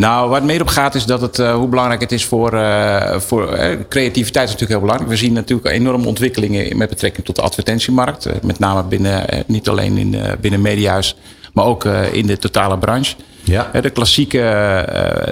[0.00, 2.54] Nou, waar het meer op gaat is dat het, uh, hoe belangrijk het is voor,
[2.54, 5.10] uh, voor uh, creativiteit is natuurlijk heel belangrijk.
[5.10, 8.42] We zien natuurlijk enorme ontwikkelingen met betrekking tot de advertentiemarkt.
[8.42, 11.16] met name binnen, niet alleen in, binnen Mediahuis,
[11.52, 13.14] maar ook in de totale branche.
[13.42, 13.70] Ja.
[13.80, 14.86] De klassieke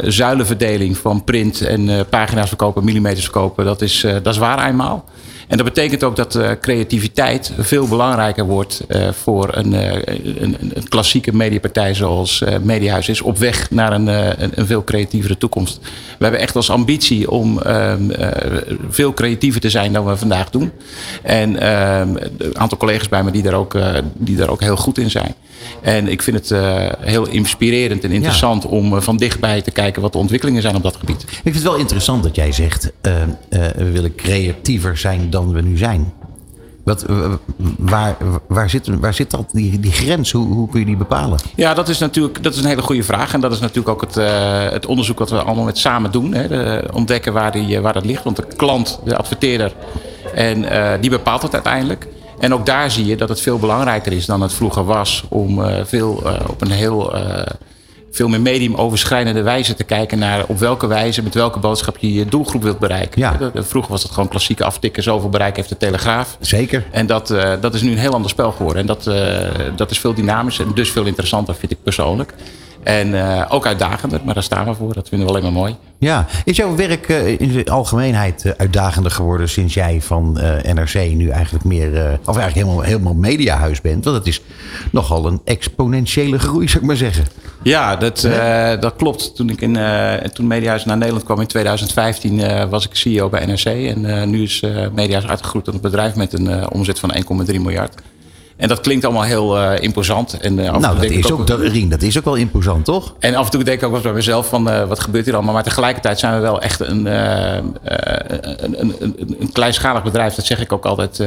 [0.04, 5.04] zuilenverdeling van print en pagina's verkopen, millimeters verkopen, dat is, dat is waar eenmaal.
[5.48, 9.92] En dat betekent ook dat uh, creativiteit veel belangrijker wordt uh, voor een, uh,
[10.40, 13.22] een, een, klassieke mediapartij zoals Mediahuis is.
[13.22, 15.78] Op weg naar een, een, een, veel creatievere toekomst.
[16.18, 18.02] We hebben echt als ambitie om ehm,
[18.88, 20.72] veel creatiever te zijn dan we vandaag doen.
[21.22, 23.76] En ehm, een aantal collega's bij me die daar, ook,
[24.14, 25.34] die daar ook heel goed in zijn.
[25.82, 26.60] En ik vind het
[27.00, 30.96] heel inspirerend en interessant om van dichtbij te kijken wat de ontwikkelingen zijn op dat
[30.96, 31.22] gebied.
[31.22, 32.92] Ik vind het wel interessant dat jij zegt,
[33.76, 36.12] we willen creatiever zijn dan dan we nu zijn.
[36.84, 37.04] Wat,
[37.78, 38.16] waar,
[38.48, 40.32] waar, zit, waar zit dat, die, die grens?
[40.32, 41.38] Hoe, hoe kun je die bepalen?
[41.54, 43.34] Ja, dat is natuurlijk dat is een hele goede vraag.
[43.34, 46.34] En dat is natuurlijk ook het, uh, het onderzoek wat we allemaal met samen doen.
[46.34, 46.48] Hè.
[46.48, 48.24] De, ontdekken waar, die, waar dat ligt.
[48.24, 49.72] Want de klant, de adverteerder,
[50.34, 52.06] en, uh, die bepaalt het uiteindelijk.
[52.38, 55.24] En ook daar zie je dat het veel belangrijker is dan het vroeger was.
[55.28, 57.12] Om veel op een heel
[58.18, 62.12] veel meer medium overschrijdende wijze te kijken naar op welke wijze, met welke boodschap je
[62.12, 63.20] je doelgroep wilt bereiken.
[63.20, 63.38] Ja.
[63.54, 66.36] Vroeger was het gewoon klassieke aftikken, zoveel bereik heeft de Telegraaf.
[66.40, 66.86] Zeker.
[66.90, 68.80] En dat, uh, dat is nu een heel ander spel geworden.
[68.80, 69.16] En dat, uh,
[69.76, 72.34] dat is veel dynamischer en dus veel interessanter, vind ik persoonlijk.
[72.82, 74.94] En uh, ook uitdagender, maar daar staan we voor.
[74.94, 75.76] Dat vinden we alleen maar mooi.
[75.98, 80.32] Ja, is jouw werk uh, in de algemeenheid uh, uitdagender geworden sinds jij van
[80.72, 84.04] NRC nu eigenlijk meer, of eigenlijk helemaal, helemaal mediahuis bent?
[84.04, 84.40] Want het is
[84.90, 87.24] nogal een exponentiële groei, zou ik maar zeggen.
[87.62, 88.20] Ja, dat,
[88.80, 89.36] dat klopt.
[89.36, 89.78] Toen ik in
[90.32, 93.64] toen Mediahuis naar Nederland kwam in 2015 was ik CEO bij NRC.
[93.64, 94.60] En nu is
[94.94, 97.94] Mediahuis uitgegroeid tot een bedrijf met een omzet van 1,3 miljard.
[98.58, 100.40] En dat klinkt allemaal heel uh, imposant.
[100.40, 103.14] En, uh, nou, dat is, ook, dat, Rien, dat is ook wel imposant, toch?
[103.18, 105.34] En af en toe denk ik ook wel bij mezelf van uh, wat gebeurt hier
[105.34, 105.54] allemaal.
[105.54, 110.34] Maar tegelijkertijd zijn we wel echt een, een, een, een, een, kleinschalig bedrijf.
[110.34, 111.22] Dat zeg ik ook altijd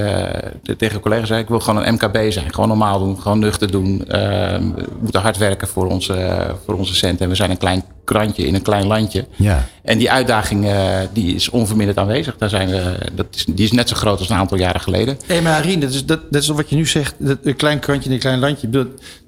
[0.78, 1.30] tegen collega's.
[1.30, 2.54] Ik wil gewoon een MKB zijn.
[2.54, 3.22] Gewoon normaal doen.
[3.22, 4.04] Gewoon nuchter doen.
[4.08, 7.24] we moeten hard werken voor onze, voor onze centen.
[7.24, 9.26] En we zijn een klein krantje in een klein landje.
[9.36, 9.66] Ja.
[9.84, 12.38] En die uitdaging uh, die is onverminderd aanwezig.
[12.38, 15.18] Daar zijn we, dat is, die is net zo groot als een aantal jaren geleden.
[15.26, 17.16] Hé, hey, maar Rien, dat is, dat, dat is wat je nu zegt.
[17.22, 18.70] Een klein krantje in een klein landje.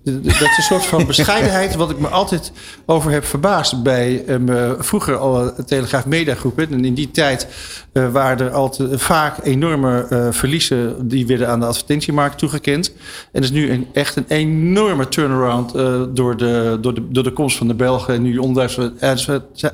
[0.04, 2.52] Dat, is een soort van bescheidenheid wat ik me altijd
[2.86, 3.84] over heb verbaasd.
[3.84, 6.60] Bij um, vroeger al Telegraaf Mediagroep.
[6.60, 7.48] En in die tijd
[7.94, 11.08] uh, waren er altijd vaak enorme uh, verliezen.
[11.08, 12.94] Die werden aan de advertentiemarkt toegekend.
[13.32, 17.24] En er is nu een, echt een enorme turnaround uh, door, de, door, de, door
[17.24, 18.14] de komst van de Belgen.
[18.14, 18.38] En nu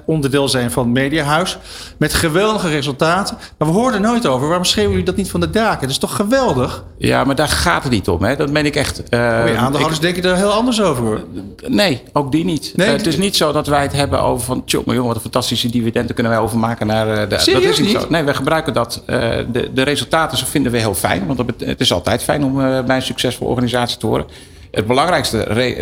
[0.06, 1.58] onderdeel zijn van Mediahuis.
[1.98, 3.38] Met geweldige resultaten.
[3.58, 4.48] Maar we hoorden nooit over.
[4.48, 5.82] Waarom schreeuwen jullie dat niet van de daken?
[5.82, 6.84] Dat is toch geweldig?
[6.98, 8.24] Ja, maar daar gaat het niet om.
[8.24, 8.36] Hè?
[8.36, 9.04] Dat meen ik echt.
[9.10, 9.20] Uh,
[9.58, 11.24] aandeelhouders denken er heel anders over.
[11.68, 12.74] Nee, ook die niet.
[12.76, 14.66] Nee, uh, het is niet zo dat wij het hebben over van...
[14.66, 17.08] Tjoh, maar jongen, wat een fantastische dividenden kunnen wij overmaken naar...
[17.08, 18.02] Uh, de, Serieus dat is niet?
[18.02, 18.06] Zo.
[18.10, 19.04] Nee, wij gebruiken dat.
[19.06, 21.26] de, de resultaten vinden we heel fijn.
[21.28, 22.56] Want het is altijd fijn om
[22.86, 24.26] bij een succesvolle organisatie te horen.
[24.72, 25.38] Het belangrijkste,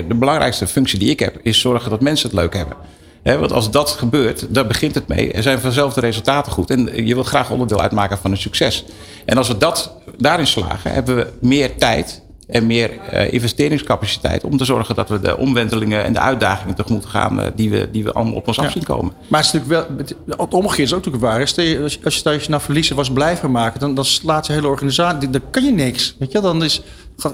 [0.08, 1.38] de belangrijkste functie die ik heb...
[1.42, 2.78] is zorgen dat mensen het leuk hebben
[3.36, 5.32] want als dat gebeurt, daar begint het mee.
[5.32, 6.70] Er zijn vanzelf de resultaten goed.
[6.70, 8.86] En je wilt graag onderdeel uitmaken van een succes.
[9.26, 14.58] En als we dat daarin slagen, hebben we meer tijd en meer uh, investeringscapaciteit om
[14.58, 18.04] te zorgen dat we de omwentelingen en de uitdagingen tegemoet gaan uh, die, we, die
[18.04, 19.14] we allemaal op ons af zien komen.
[19.28, 19.88] Maar het, is natuurlijk
[20.26, 21.40] wel, het omgekeerde is ook natuurlijk waar.
[21.40, 24.54] Als je, als je, als je nou verliezen was blijven maken, dan, dan slaat je
[24.54, 26.16] hele organisatie, dan kan je niks.
[26.20, 26.82] Weet je, dan is,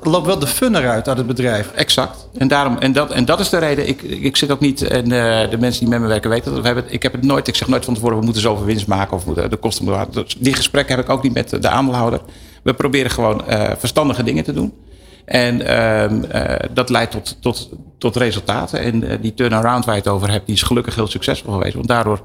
[0.04, 1.72] loopt wel de fun eruit uit het bedrijf.
[1.72, 2.28] Exact.
[2.38, 3.88] En, daarom, en, dat, en dat is de reden.
[3.88, 6.62] Ik, ik zit ook niet, en uh, de mensen die met me werken weten dat.
[6.62, 8.88] We hebben, ik heb het nooit, ik zeg nooit van tevoren, we moeten zoveel winst
[8.88, 10.08] maken of de kosten
[10.40, 12.20] Die gesprekken heb ik ook niet met de aandeelhouder.
[12.64, 13.44] We proberen gewoon
[13.78, 14.74] verstandige dingen te doen.
[15.26, 18.80] En uh, uh, dat leidt tot, tot, tot resultaten.
[18.80, 21.74] En uh, die turnaround waar je het over hebt, die is gelukkig heel succesvol geweest.
[21.74, 22.22] Want daardoor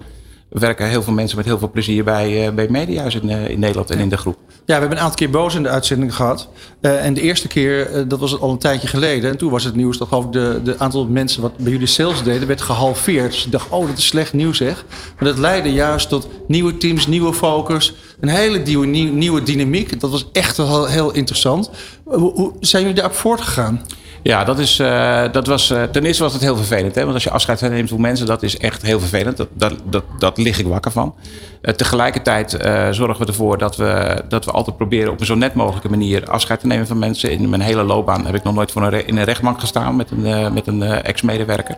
[0.49, 3.91] werken heel veel mensen met heel veel plezier bij, uh, bij Mediahuis in, in Nederland
[3.91, 4.37] en in de groep.
[4.49, 6.49] Ja, we hebben een aantal keer boos in de uitzending gehad.
[6.81, 9.31] Uh, en de eerste keer, uh, dat was al een tijdje geleden.
[9.31, 11.87] En toen was het nieuws dat geloof ik de, de aantal mensen wat bij jullie
[11.87, 13.33] sales deden, werd gehalveerd.
[13.33, 14.85] Dus ik dacht, oh, dat is slecht nieuws zeg.
[15.19, 17.95] Maar dat leidde juist tot nieuwe teams, nieuwe focus.
[18.21, 20.01] Een hele nieuwe, nieuwe dynamiek.
[20.01, 21.71] Dat was echt wel heel, interessant.
[22.05, 23.83] Hoe, hoe zijn jullie daarop voortgegaan?
[24.23, 26.95] Ja, dat, is, eh, dat was, eh, ten eerste was het heel vervelend.
[26.95, 27.03] Hè?
[27.03, 29.37] Want als je afscheid neemt van mensen, dat is echt heel vervelend.
[29.37, 31.15] Dat, dat, dat, lig ik wakker van.
[31.61, 32.51] Eh, tegelijkertijd
[32.91, 36.31] zorgen we ervoor dat we, dat we altijd proberen op een zo net mogelijke manier
[36.31, 37.31] afscheid te nemen van mensen.
[37.31, 40.11] In mijn hele loopbaan heb ik nog nooit voor een in een rechtbank gestaan met
[40.11, 41.77] een, met een ex-medewerker.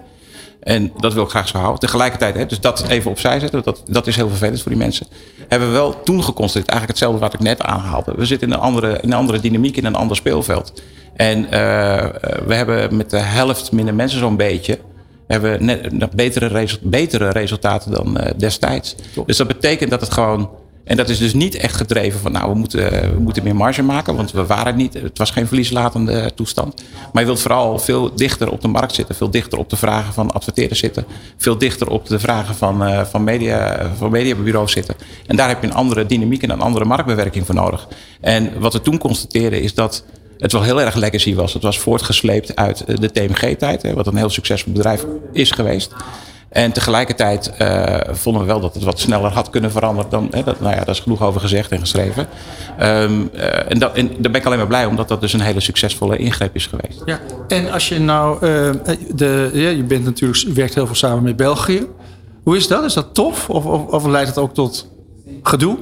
[0.60, 1.80] En dat wil ik graag zo houden.
[1.80, 5.06] Tegelijkertijd, hè, dus dat even opzij zetten, dat, dat is heel vervelend voor die mensen.
[5.48, 8.12] Hebben we wel toen geconstateerd, eigenlijk hetzelfde wat ik net aanhaalde.
[8.16, 10.82] We zitten in een andere, in een andere dynamiek, in een ander speelveld.
[11.14, 12.10] En eh, eh,
[12.46, 14.78] we hebben met de helft minder mensen zo'n beetje...
[15.26, 18.96] hebben we net, betere, betere resultaten dan eh, destijds.
[19.26, 20.50] Dus dat betekent dat het gewoon...
[20.90, 23.82] En dat is dus niet echt gedreven van, nou, we moeten, we moeten meer marge
[23.82, 26.82] maken, want we waren niet, het was geen verlieslatende toestand.
[27.12, 30.12] Maar je wilt vooral veel dichter op de markt zitten, veel dichter op de vragen
[30.12, 31.04] van adverteerders zitten,
[31.36, 34.94] veel dichter op de vragen van, eh, van, media, van mediabureaus zitten.
[35.26, 37.88] En daar heb je een andere dynamiek en een andere marktbewerking voor nodig.
[38.20, 40.04] En wat we toen constateerden is dat
[40.38, 41.52] het wel heel erg legacy was.
[41.52, 45.92] Het was voortgesleept uit eh, de TMG-tijd, wat een heel succesvol bedrijf is geweest.
[46.50, 50.28] En tegelijkertijd eh, vonden we wel dat het wat sneller had kunnen veranderen dan.
[50.30, 52.28] Hè, dat, nou ja, daar is genoeg over gezegd en geschreven.
[52.78, 55.40] Ehm, eh, en, dat, en daar ben ik alleen maar blij omdat dat dus een
[55.40, 57.02] hele succesvolle ingreep is geweest.
[57.04, 58.70] Ja, en als je nou, eh,
[59.14, 61.86] de, ja, je bent natuurlijk, werkt heel veel samen met België.
[62.42, 62.84] Hoe is dat?
[62.84, 63.50] Is dat tof?
[63.50, 64.88] Of, of, of leidt het ook tot
[65.42, 65.78] gedoe?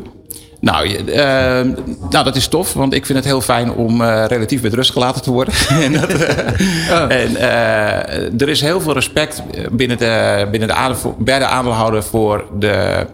[0.61, 1.73] Nou, ehm,
[2.11, 4.91] nou, dat is tof, want ik vind het heel fijn om eh, relatief met rust
[4.91, 5.55] gelaten te worden.
[5.85, 11.17] en dat, eh, en, eh, er is heel veel respect binnen de, binnen de aandeel,
[11.19, 13.07] bij de aandeelhouder voor de,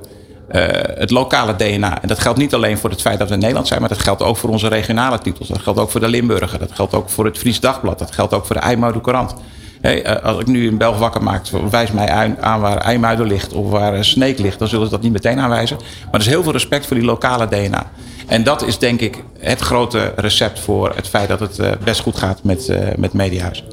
[0.95, 2.03] het lokale DNA.
[2.03, 3.99] En dat geldt niet alleen voor het feit dat we in Nederland zijn, maar dat
[3.99, 5.49] geldt ook voor onze regionale titels.
[5.49, 8.35] Dat geldt ook voor de Limburger, dat geldt ook voor het Fries Dagblad, dat geldt
[8.35, 9.35] ook voor de IJmuiden Courant.
[9.85, 13.53] Hey, eh, als ik nu een Belg wakker maak, wijs mij aan- waar IJmuiden ligt
[13.53, 15.77] of waar eh, Sneek ligt, dan zullen ze dat niet meteen aanwijzen.
[15.77, 17.91] Maar er is heel veel respect voor die lokale DNA.
[18.27, 22.01] En dat is denk ik het grote recept voor het feit dat het eh, best
[22.01, 23.65] goed gaat met, met Mediahuis.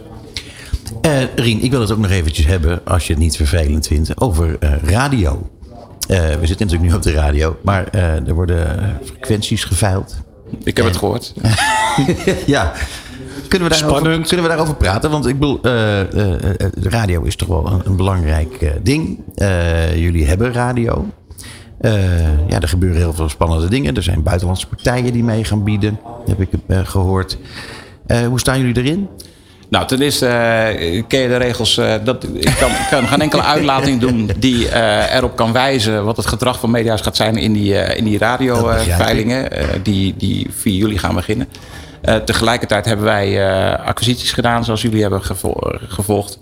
[1.35, 4.57] Rien, ik wil het ook nog eventjes hebben, als je het niet vervelend vindt, over
[4.83, 5.49] radio.
[6.07, 10.15] We zitten natuurlijk nu op de radio, maar er worden frequenties geveild.
[10.63, 11.33] Ik heb het gehoord.
[12.45, 12.73] ja.
[13.51, 14.27] Kunnen we, daarover, Spannend.
[14.27, 15.11] kunnen we daarover praten?
[15.11, 16.39] Want ik bedoel, eh, eh, eh,
[16.73, 19.19] de radio is toch wel een, een belangrijk eh, ding.
[19.35, 21.05] Eh, jullie hebben radio.
[21.79, 21.91] Eh,
[22.47, 23.95] ja, er gebeuren heel veel spannende dingen.
[23.95, 27.37] Er zijn buitenlandse partijen die mee gaan bieden, heb ik eh, gehoord.
[28.07, 29.07] Eh, hoe staan jullie erin?
[29.69, 31.77] Nou, ten eerste eh, ken je de regels.
[31.77, 36.17] eh, dat, ik kan, kan geen enkele uitlating doen die eh, erop kan wijzen wat
[36.17, 39.51] het gedrag van media's gaat zijn in die, eh, in die radioveilingen.
[39.51, 41.47] eh, die, die 4 juli gaan beginnen.
[42.01, 46.39] Eh, tegelijkertijd hebben wij eh, acquisities gedaan, zoals jullie hebben gevo- gevolgd.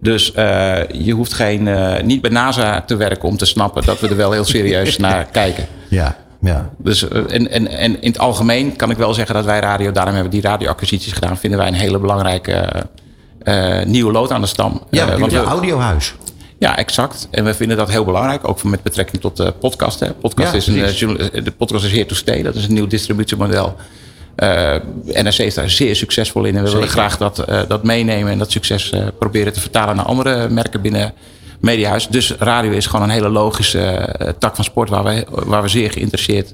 [0.00, 1.68] Dus eh, je hoeft geen,
[2.06, 5.24] niet bij NASA te werken om te snappen dat we er wel heel serieus naar
[5.24, 5.66] kijken.
[5.88, 6.70] Ja, ja.
[6.78, 10.14] Dus, en, en, en in het algemeen kan ik wel zeggen dat wij radio, daarom
[10.14, 12.68] hebben we die radioacquisities gedaan, vinden wij een hele belangrijke
[13.86, 14.82] nieuwe lood aan de stam.
[14.90, 16.14] Ja, want we- audiohuis.
[16.58, 17.28] ja, exact.
[17.30, 20.00] En we vinden dat heel belangrijk, ook met betrekking tot de podcast.
[20.00, 20.12] Hè.
[20.12, 22.42] Podcast Ja, is een, de podcast is here to stay.
[22.42, 23.76] Dat is een nieuw distributiemodel.
[24.42, 24.74] Eh
[25.22, 26.56] NRC is daar zeer succesvol in.
[26.56, 29.96] En we willen graag dat, eh, dat meenemen en dat succes eh, proberen te vertalen
[29.96, 31.12] naar andere merken binnen
[31.60, 32.08] Mediahuis.
[32.08, 35.90] Dus radio is gewoon een hele logische tak van sport waar we, waar we zeer
[35.90, 36.52] geïnteresseerd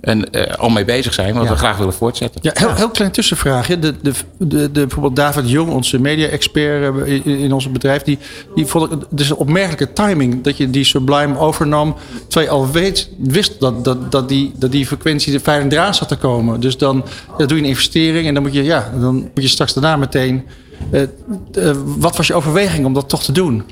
[0.00, 1.34] en, eh, al mee bezig zijn.
[1.34, 1.50] Wat Ja.
[1.50, 2.40] we graag willen voortzetten.
[2.44, 3.78] Ja, heel, heel klein tussenvraagje.
[3.78, 8.18] De, de, de, de, bijvoorbeeld David Jong, onze media-expert eh, in, in ons bedrijf, die,
[8.54, 11.94] die vond ik, het is een opmerkelijke timing dat je die Sublime overnam.
[12.28, 15.96] Terwijl je al weet, wist dat, dat, dat, die, dat die frequentie de veilig draad
[15.96, 16.60] zat te komen.
[16.60, 17.04] Dus dan
[17.38, 19.96] ja, doe je een investering en dan moet je, ja, dan moet je straks daarna
[19.96, 20.44] meteen.
[20.90, 23.62] eh, wat was je overweging om dat toch te doen?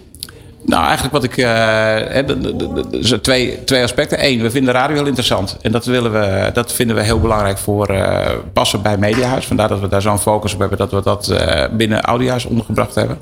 [0.66, 1.36] Nou, eigenlijk wat ik.
[2.90, 4.24] dus twee, twee aspecten.
[4.24, 5.56] Eén, we vinden radio heel interessant.
[5.62, 9.46] En dat, willen we, dat vinden we heel belangrijk voor eh, passen bij Mediahuis.
[9.46, 12.94] Vandaar dat we daar zo'n focus op hebben dat we dat eh, binnen Audiohuis ondergebracht
[12.94, 13.18] hebben.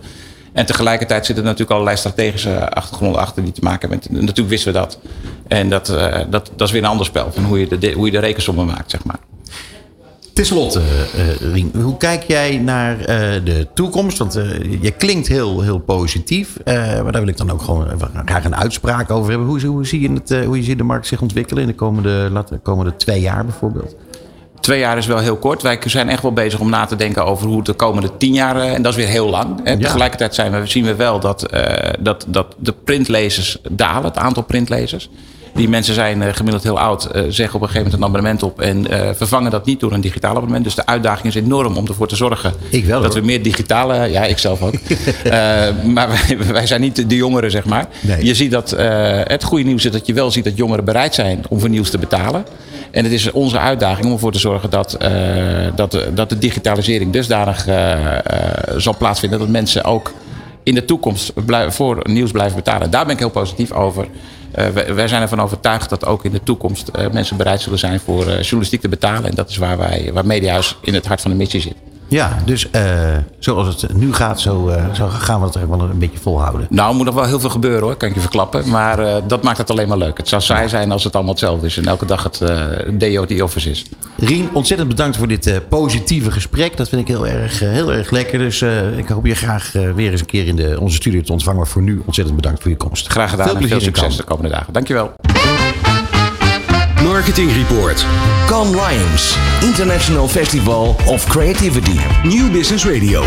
[0.52, 4.08] En tegelijkertijd zitten er natuurlijk allerlei strategische achtergronden achter die te maken hebben.
[4.20, 4.98] Natuurlijk wisten we dat.
[5.48, 5.86] En dat,
[6.30, 7.32] dat, dat is weer een ander spel.
[7.32, 9.18] Van hoe je de, hoe je de rekensommen maakt, zeg maar.
[10.34, 13.06] Ten slotte, eh, Rien, hoe kijk jij naar eh,
[13.44, 14.18] de toekomst?
[14.18, 16.56] Want eh, je klinkt heel, heel positief.
[16.64, 17.86] maar daar wil ik dan ook gewoon
[18.24, 19.48] graag een uitspraak over hebben.
[19.48, 22.44] Hoe, hoe, zie je het, hoe zie je de markt zich ontwikkelen in de komende,
[22.62, 23.96] komende twee jaar bijvoorbeeld?
[24.60, 25.62] Twee jaar is wel heel kort.
[25.62, 28.32] Wij zijn echt wel bezig om na te denken over hoe het de komende tien
[28.32, 28.56] jaar.
[28.56, 29.60] En dat is weer heel lang.
[29.64, 29.84] En Ja.
[29.84, 34.42] tegelijkertijd zijn we, zien we wel dat, eh, dat, dat de printlezers dalen, het aantal
[34.42, 35.10] printlezers.
[35.54, 38.42] Die mensen zijn eh, gemiddeld heel oud, eh, zeggen op een gegeven moment een abonnement
[38.42, 40.64] op en eh, vervangen dat niet door een digitaal abonnement.
[40.64, 43.20] Dus de uitdaging is enorm om ervoor te zorgen Ik wel, dat hoor.
[43.20, 44.10] we meer digitale.
[44.10, 44.74] Ja, ik zelf ook.
[45.84, 47.86] Maar wij, wij zijn niet de, jongeren, zeg maar.
[48.00, 48.24] Nee.
[48.24, 48.70] Je ziet dat
[49.24, 51.90] het goede nieuws is dat je wel ziet dat jongeren bereid zijn om voor nieuws
[51.90, 52.46] te betalen.
[52.90, 54.96] En het is onze uitdaging om ervoor te zorgen dat,
[55.74, 57.66] dat, de, dat de digitalisering dusdanig
[58.76, 60.12] zal plaatsvinden dat mensen ook
[60.64, 61.32] in de toekomst
[61.68, 62.90] voor nieuws blijven betalen.
[62.90, 64.08] Daar ben ik heel positief over.
[64.52, 67.78] Eh, wij, wij zijn ervan overtuigd dat ook in de toekomst eh, mensen bereid zullen
[67.78, 69.30] zijn voor eh, journalistiek te betalen.
[69.30, 71.76] En dat is waar, wij, waar Mediahuis in het hart van de missie zit.
[72.08, 72.82] Ja, dus eh,
[73.38, 76.66] zoals het nu gaat, zo, eh, zo gaan we het wel een beetje volhouden.
[76.70, 78.68] Nou, er moet nog wel heel veel gebeuren hoor, kan ik je verklappen.
[78.68, 80.16] Maar eh, dat maakt het alleen maar leuk.
[80.16, 81.76] Het zou saai zijn als het allemaal hetzelfde is.
[81.76, 82.38] En elke dag het
[83.28, 83.84] the office is.
[84.16, 86.76] Rien, ontzettend bedankt voor dit positieve gesprek.
[86.76, 88.38] Dat vind ik heel erg, heel erg lekker.
[88.38, 88.62] Dus
[88.96, 91.58] ik hoop je graag weer eens een keer in de, onze studio te ontvangen.
[91.58, 93.06] Maar voor nu ontzettend bedankt voor je komst.
[93.06, 94.72] Graag gedaan Veel en veel succes de komende dagen.
[94.72, 95.12] Dankjewel.
[97.14, 98.06] Marketing Report.
[98.46, 101.98] Cannes Lions, International Festival of Creativity.
[102.22, 103.22] New Business Radio.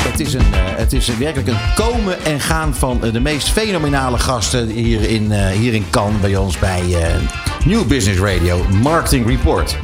[0.00, 3.48] Het is, een, eh, het is werkelijk een komen en gaan van eh, de meest
[3.48, 7.14] fenomenale gasten hier in, eh, hier in Cannes bij ons bij eh,
[7.64, 9.76] New Business Radio Marketing Report.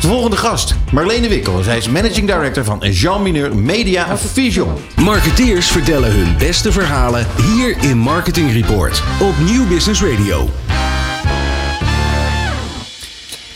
[0.00, 1.62] De volgende gast, Marlene Wikkel.
[1.62, 4.74] Zij is Managing Director van Jean Mineur Media Vision.
[4.96, 10.48] Marketeers vertellen hun beste verhalen hier in Marketing Report op New Business Radio.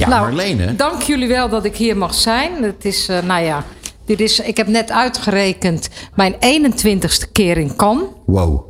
[0.02, 0.76] Ja, nou, Marlene.
[0.76, 2.62] dank jullie wel dat ik hier mag zijn.
[2.62, 3.64] Het is, eh, nou ja,
[4.06, 8.04] dit is, ik heb net uitgerekend mijn 21ste keer in Cannes.
[8.26, 8.64] Wow.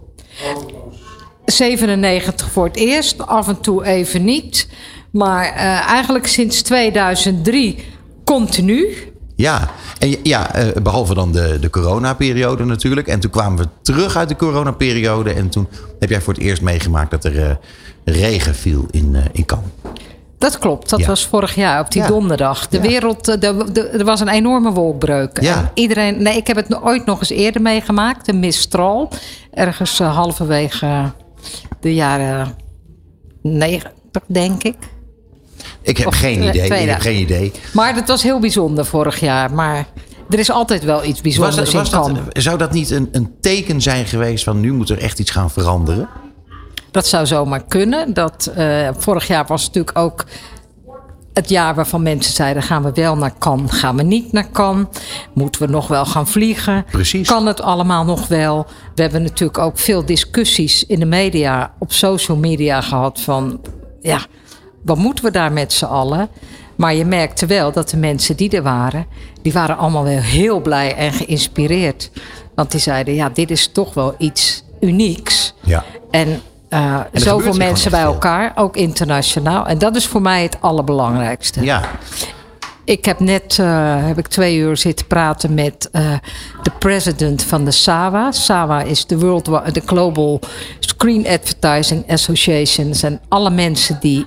[1.44, 4.68] 97 voor het eerst, af en toe even niet.
[5.10, 7.84] Maar eh, eigenlijk sinds 2003
[8.24, 8.96] continu.
[9.36, 13.06] Ja, en ja eh, behalve dan de, de coronaperiode natuurlijk.
[13.06, 15.32] En toen kwamen we terug uit de coronaperiode.
[15.32, 15.68] En toen
[15.98, 17.58] heb jij voor het eerst meegemaakt dat er
[18.04, 19.70] regen viel in, eh in Cannes.
[20.42, 21.06] Dat klopt, dat Ja.
[21.06, 22.08] was vorig jaar op die Ja.
[22.08, 22.68] donderdag.
[22.68, 22.82] De Ja.
[22.82, 25.38] wereld, eh, er was een enorme wolkbreuk.
[25.38, 29.08] En iedereen, nee, ik heb het ooit nog eens eerder meegemaakt, een mistral.
[29.50, 31.12] Ergens eh, halverwege
[31.80, 32.54] de jaren
[33.42, 34.76] 90, denk ik.
[35.82, 36.48] Ik heb Of, geen idee.
[36.48, 37.02] Ik heb 2000.
[37.02, 37.52] geen idee.
[37.72, 39.52] Maar dat was heel bijzonder vorig jaar.
[39.54, 39.86] Maar
[40.30, 43.08] er is altijd wel iets Was bijzonders dat, was in dat, zou dat niet een,
[43.12, 46.08] een teken zijn geweest van nu moet er echt iets gaan veranderen?
[46.92, 48.14] Dat zou zomaar kunnen.
[48.14, 50.24] Dat, eh, vorig jaar was natuurlijk ook
[51.32, 54.86] het jaar waarvan mensen zeiden: gaan we wel naar Cannes, gaan we niet naar Cannes?
[55.32, 56.84] Moeten we nog wel gaan vliegen?
[56.90, 57.28] Precies.
[57.28, 58.66] Kan het allemaal nog wel?
[58.94, 63.60] We hebben natuurlijk ook veel discussies in de media, op social media gehad van
[64.00, 64.18] ja,
[64.84, 66.28] wat moeten we daar met z'n allen?
[66.76, 69.06] Maar je merkte wel dat de mensen die er waren,
[69.42, 72.10] die waren allemaal wel heel blij en geïnspireerd.
[72.54, 75.54] Want die zeiden, ja, dit is toch wel iets unieks.
[75.60, 75.84] Ja.
[76.10, 76.40] En,
[76.78, 79.66] gebeurt zoveel mensen bij elkaar, ook internationaal.
[79.66, 81.64] En dat is voor mij het allerbelangrijkste.
[81.64, 81.82] Ja.
[82.84, 86.12] Ik heb net eh, heb ik twee uur zitten praten met eh,
[86.62, 88.32] de president van de SAWA.
[88.32, 90.40] SAWA is de World de Global
[90.78, 93.02] Screen Advertising Associations.
[93.02, 94.26] En alle mensen die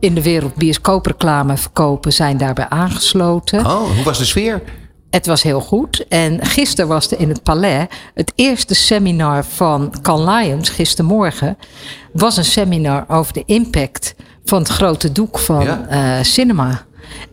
[0.00, 3.66] in de wereld bioscoopreclame verkopen, zijn daarbij aangesloten.
[3.66, 4.62] Oh, hoe was de sfeer?
[5.10, 6.06] Het was heel goed.
[6.08, 11.58] En gisteren was er in het Palais het eerste seminar van Can Lions, gistermorgen,
[12.12, 15.86] was een seminar over de impact van het grote doek van Ja.
[15.88, 16.82] eh, cinema.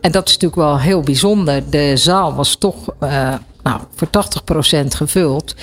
[0.00, 1.70] En dat is natuurlijk wel heel bijzonder.
[1.70, 5.54] De zaal was toch eh, nou, voor 80% gevuld.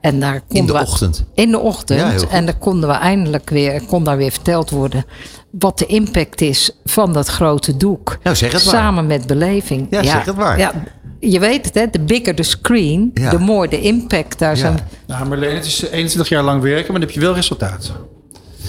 [0.00, 1.24] En daar konden de we- ochtend?
[1.34, 2.00] In de ochtend.
[2.00, 5.04] Ja, en dan konden we eindelijk weer, kon daar weer verteld worden
[5.50, 8.18] wat de impact is van dat grote doek.
[8.22, 8.74] Nou, zeg het maar.
[8.74, 9.86] Samen met beleving.
[9.90, 10.58] Ja, zeg het maar.
[10.58, 10.72] Ja,
[11.20, 11.86] je weet het, hè?
[11.90, 13.30] De bigger the screen, Ja.
[13.30, 14.38] de more de impact.
[14.38, 17.34] Daar zijn, Nou, Marleen, het is 21 jaar lang werken, maar dan heb je wel
[17.34, 17.92] resultaat.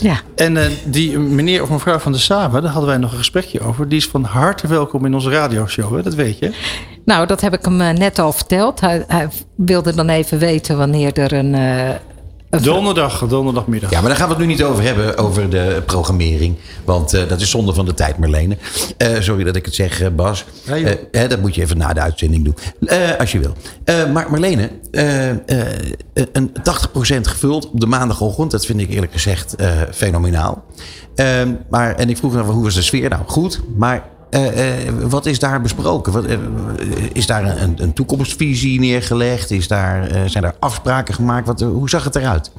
[0.01, 0.19] ja.
[0.35, 3.59] En eh, die meneer of mevrouw van de Saba, daar hadden wij nog een gesprekje
[3.59, 3.89] over.
[3.89, 6.01] Die is van harte welkom in onze radioshow, hè?
[6.03, 6.51] dat weet je.
[7.05, 8.79] Nou, dat heb ik hem eh, net al verteld.
[8.79, 11.55] Hij, hij wilde dan even weten wanneer er een.
[11.55, 11.95] eh, een
[12.49, 13.91] Donderdag, donderdagmiddag.
[13.91, 16.55] Ja, maar daar gaan we het nu niet over hebben, over de programmering.
[16.85, 18.57] Want eh, dat is zonde van de tijd, Marlene.
[18.97, 20.45] Eh, sorry dat ik het zeg, eh, Bas.
[21.11, 22.55] Eh, dat moet je even na de uitzending doen,
[23.17, 23.53] als je wil.
[24.13, 24.69] Maar Marlene,
[26.31, 28.51] een 80% gevuld op de maandagochtend.
[28.51, 29.55] Dat vind ik eerlijk gezegd
[29.91, 30.63] fenomenaal.
[31.69, 33.09] Maar, en ik vroeg me af, hoe was de sfeer?
[33.09, 33.61] Nou, goed.
[33.75, 36.13] Maar eh, eh, wat is daar besproken?
[36.13, 36.37] Wat, eh,
[37.13, 39.51] is daar een, een toekomstvisie neergelegd?
[39.51, 41.47] Is daar, zijn daar afspraken gemaakt?
[41.47, 42.51] Wat, hoe zag het eruit?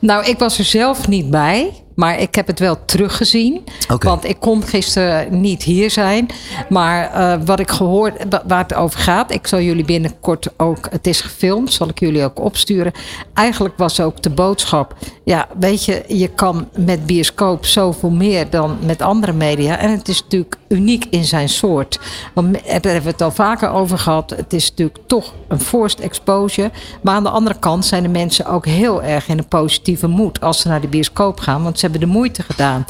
[0.00, 3.64] Nou, ik was er zelf niet bij, maar ik heb het wel teruggezien.
[3.98, 6.26] Want ik kon gisteren niet hier zijn.
[6.68, 10.86] Maar eh, wat ik gehoord, wa- waar het over gaat, ik zal jullie binnenkort ook,
[10.90, 12.92] het is gefilmd, zal ik jullie ook opsturen.
[13.34, 18.76] Eigenlijk was ook de boodschap, ja, weet je, je kan met bioscoop zoveel meer dan
[18.86, 19.78] met andere media.
[19.78, 21.98] En het is natuurlijk uniek in zijn soort.
[22.34, 24.30] Want daar hebben we het al vaker over gehad.
[24.30, 26.70] Het is natuurlijk toch een forced exposure.
[27.02, 30.40] Maar aan de andere kant zijn de mensen ook heel erg in een positieve moed
[30.40, 31.62] als ze naar de bioscoop gaan.
[31.62, 32.84] Want ze hebben de moeite gedaan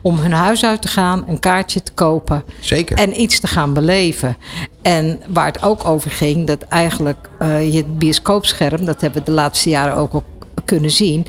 [0.00, 2.44] om hun huis uit te gaan, een kaartje te kopen.
[2.60, 2.96] Zeker.
[2.96, 4.36] En iets te gaan beleven.
[4.82, 9.32] En waar het ook over ging, dat eigenlijk uh, je bioscoopscherm, dat hebben we de
[9.32, 10.24] laatste jaren ook al
[10.64, 11.26] kunnen zien,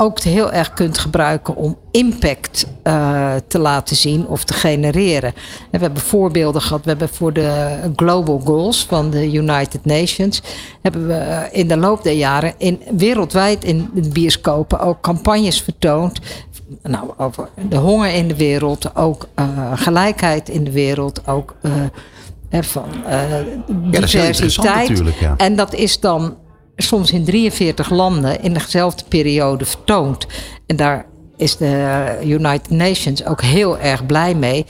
[0.00, 5.34] ook heel erg kunt gebruiken om impact uh, te laten zien of te genereren.
[5.70, 6.82] En we hebben voorbeelden gehad.
[6.82, 10.42] We hebben voor de Global Goals van de United Nations...
[10.82, 15.62] hebben we eh, in de loop der jaren in, wereldwijd in de bioscopen ook campagnes
[15.62, 16.20] vertoond...
[16.82, 21.54] Nou, over de honger in de wereld, ook uh, gelijkheid in de wereld, ook
[22.50, 22.88] van
[23.90, 24.98] diversiteit.
[24.98, 25.34] Ja, ja.
[25.36, 26.36] En dat is dan
[26.82, 30.26] soms in 43 landen in dezelfde periode vertoond.
[30.66, 31.06] En daar
[31.36, 34.66] is de United Nations ook heel erg blij mee.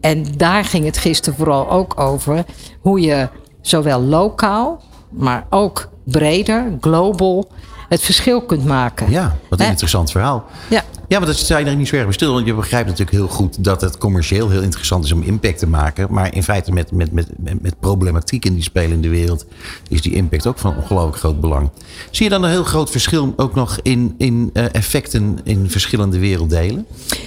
[0.00, 2.44] En daar ging het gisteren vooral ook over
[2.80, 3.28] hoe je
[3.60, 7.48] zowel lokaal, maar ook breder, global,
[7.88, 9.10] het verschil kunt maken.
[9.10, 10.44] Ja, wat een interessant verhaal.
[10.70, 10.82] Ja.
[11.08, 12.32] Ja, maar dat sta je er niet zo erg bij stil.
[12.32, 15.66] Want je begrijpt natuurlijk heel goed dat het commercieel heel interessant is om impact te
[15.66, 16.06] maken.
[16.10, 19.46] Maar in feite met, met, met, met, met problematieken die spelen in de wereld
[19.88, 21.70] is die impact ook van ongelooflijk groot belang.
[22.10, 26.18] Zie je dan een heel groot verschil ook nog in, in uh, effecten in verschillende
[26.18, 26.86] werelddelen?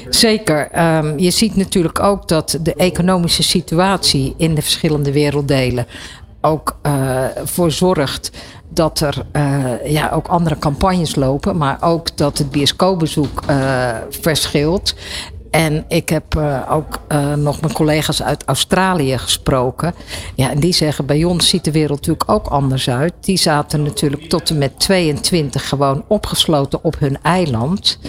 [0.09, 0.79] Zeker.
[0.97, 5.87] Um, je ziet natuurlijk ook dat de economische situatie in de verschillende werelddelen
[6.41, 8.31] ook uh, voor zorgt
[8.79, 14.95] dat er uh, ja, ook andere campagnes lopen, maar ook dat het bioscoopbezoek uh, verschilt.
[15.51, 16.99] En ik heb uh, ook
[17.35, 19.93] nog mijn collega's uit Australië gesproken.
[20.35, 23.13] Ja, en die zeggen: bij ons ziet de wereld natuurlijk ook anders uit.
[23.19, 27.99] Die zaten natuurlijk tot en met 22 gewoon opgesloten op hun eiland.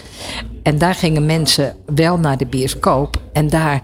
[0.62, 3.16] En daar gingen mensen wel naar de bioscoop.
[3.32, 3.82] En daar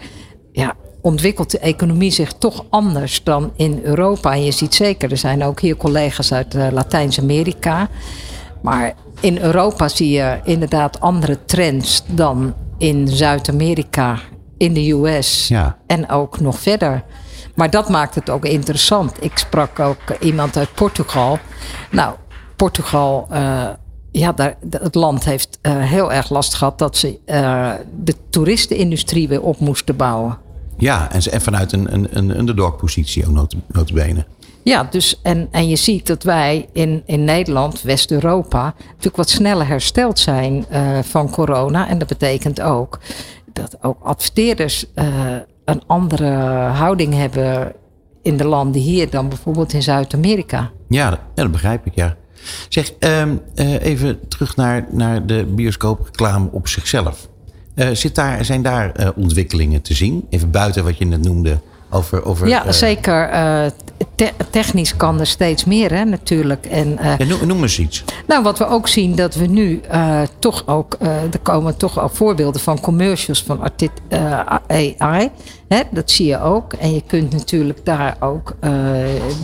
[0.53, 0.75] ja,
[1.07, 4.33] ontwikkelt de economie zich toch anders dan in Europa.
[4.33, 7.89] En je ziet zeker, er zijn ook hier collega's uit uh, Latijns-Amerika.
[8.63, 14.19] Maar in Europa zie je inderdaad andere trends dan in Zuid-Amerika,
[14.57, 15.77] in de US ja.
[15.87, 17.05] en ook nog verder.
[17.55, 19.25] Maar dat maakt het ook interessant.
[19.25, 21.39] Ik sprak ook iemand uit Portugal.
[21.91, 22.15] Nou,
[22.57, 23.27] Portugal.
[23.33, 23.69] Uh,
[24.11, 29.29] ja, daar, het land heeft uh, heel erg last gehad dat ze uh, de toeristenindustrie
[29.29, 30.45] weer op moesten bouwen.
[30.79, 34.27] Ja, en, en vanuit een, een, een underdog-positie ook not, notabene.
[34.63, 39.67] Ja, dus en, en je ziet dat wij in, in Nederland, West-Europa, natuurlijk wat sneller
[39.67, 41.89] hersteld zijn uh, van corona.
[41.89, 43.01] En dat betekent ook
[43.53, 45.07] dat ook adverteerders uh,
[45.65, 46.31] een andere
[46.73, 47.73] houding hebben
[48.23, 50.71] in de landen hier dan bijvoorbeeld in Zuid-Amerika.
[50.89, 52.17] Ja, ja, dat begrijp ik, ja.
[52.69, 57.29] Zeg, um, uh, even terug naar, naar de bioscoopreclame op zichzelf.
[57.77, 60.27] Uh, zit daar, zijn daar uh, ontwikkelingen te zien?
[60.31, 61.61] Even buiten wat je net noemde
[61.91, 62.25] over.
[62.25, 63.31] over ja, uh, zeker.
[64.15, 66.67] Te technisch kan er steeds meer, hè, natuurlijk.
[66.67, 68.05] En, ja, noem, noem, eens iets.
[68.27, 69.81] Nou, wat we ook zien, dat we nu
[70.39, 70.97] toch ook.
[71.01, 73.71] er komen toch ook voorbeelden van commercials van
[74.67, 75.31] AI.
[75.69, 76.73] Hè, dat zie je ook.
[76.73, 78.57] En je kunt natuurlijk daar ook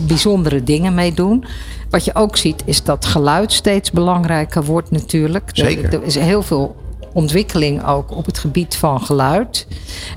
[0.07, 1.45] bijzondere dingen mee doen.
[1.89, 5.49] Wat je ook ziet, is dat geluid steeds belangrijker wordt, natuurlijk.
[5.53, 5.85] Zeker.
[5.85, 6.75] Er, er is heel veel
[7.13, 9.67] ontwikkeling ook op het gebied van geluid.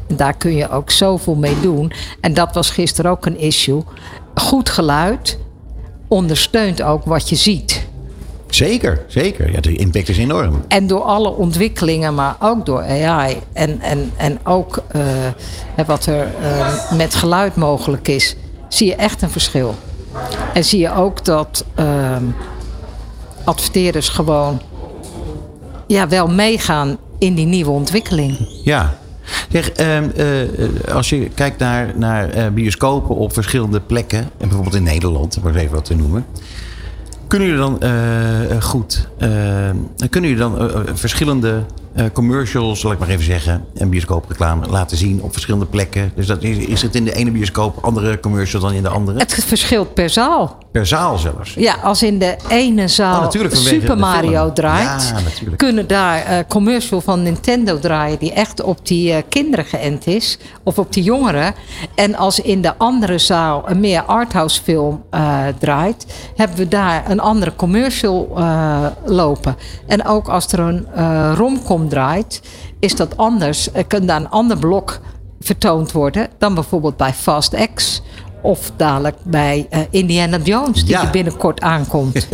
[0.09, 1.93] En daar kun je ook zoveel mee doen.
[2.21, 3.83] En dat was gisteren ook een issue.
[4.35, 5.39] Goed geluid
[6.09, 7.87] ondersteunt ook wat je ziet.
[8.49, 9.53] Zeker, zeker.
[9.53, 10.65] Ja, de impact is enorm.
[10.69, 16.29] En door alle ontwikkelingen, maar ook door AI en, en, en ook uh, wat er
[16.41, 18.37] uh, met geluid mogelijk is,
[18.69, 19.75] zie je echt een verschil.
[20.55, 22.17] En zie je ook dat uh,
[23.45, 24.61] adverteerders gewoon
[25.87, 28.37] ja, wel meegaan in die nieuwe ontwikkeling.
[28.65, 28.99] Ja.
[29.51, 34.75] Zeg, uh, uh, als je kijkt naar, naar uh, bioscopen op verschillende plekken, en bijvoorbeeld
[34.75, 36.27] in Nederland, om even wat te noemen.
[37.27, 39.09] Kunnen jullie dan uh, goed,
[40.11, 40.59] kunnen jullie dan
[40.95, 41.65] verschillende
[42.13, 46.13] commercials, zal ik maar even zeggen, en bioscoopreclame laten zien op verschillende plekken?
[46.15, 49.19] Dus dat is, is het in de ene bioscoop andere commercials dan in de andere?
[49.19, 50.59] Het verschilt per zaal.
[50.77, 51.55] Per zaal zelfs?
[51.55, 55.13] Ja, als in de ene zaal oh, Super Mario draait,
[55.45, 60.07] ja, kunnen daar uh, commercial van Nintendo draaien die echt op die uh, kinderen geënt
[60.07, 60.39] is.
[60.63, 61.55] Of op die jongeren.
[61.95, 67.11] En als in de andere zaal een meer arthouse film uh, draait, hebben we daar
[67.11, 68.39] een andere commercial
[69.05, 69.57] lopen.
[69.87, 70.87] En ook als er een
[71.35, 72.43] romcom draait,
[72.81, 73.73] is dat anders.
[73.73, 75.01] Er kan daar een ander blok
[75.41, 78.03] vertoond worden dan bijvoorbeeld bij Fast X.
[78.47, 81.03] Of dadelijk bij uh, Indiana Jones, die ja.
[81.03, 82.13] er binnenkort aankomt.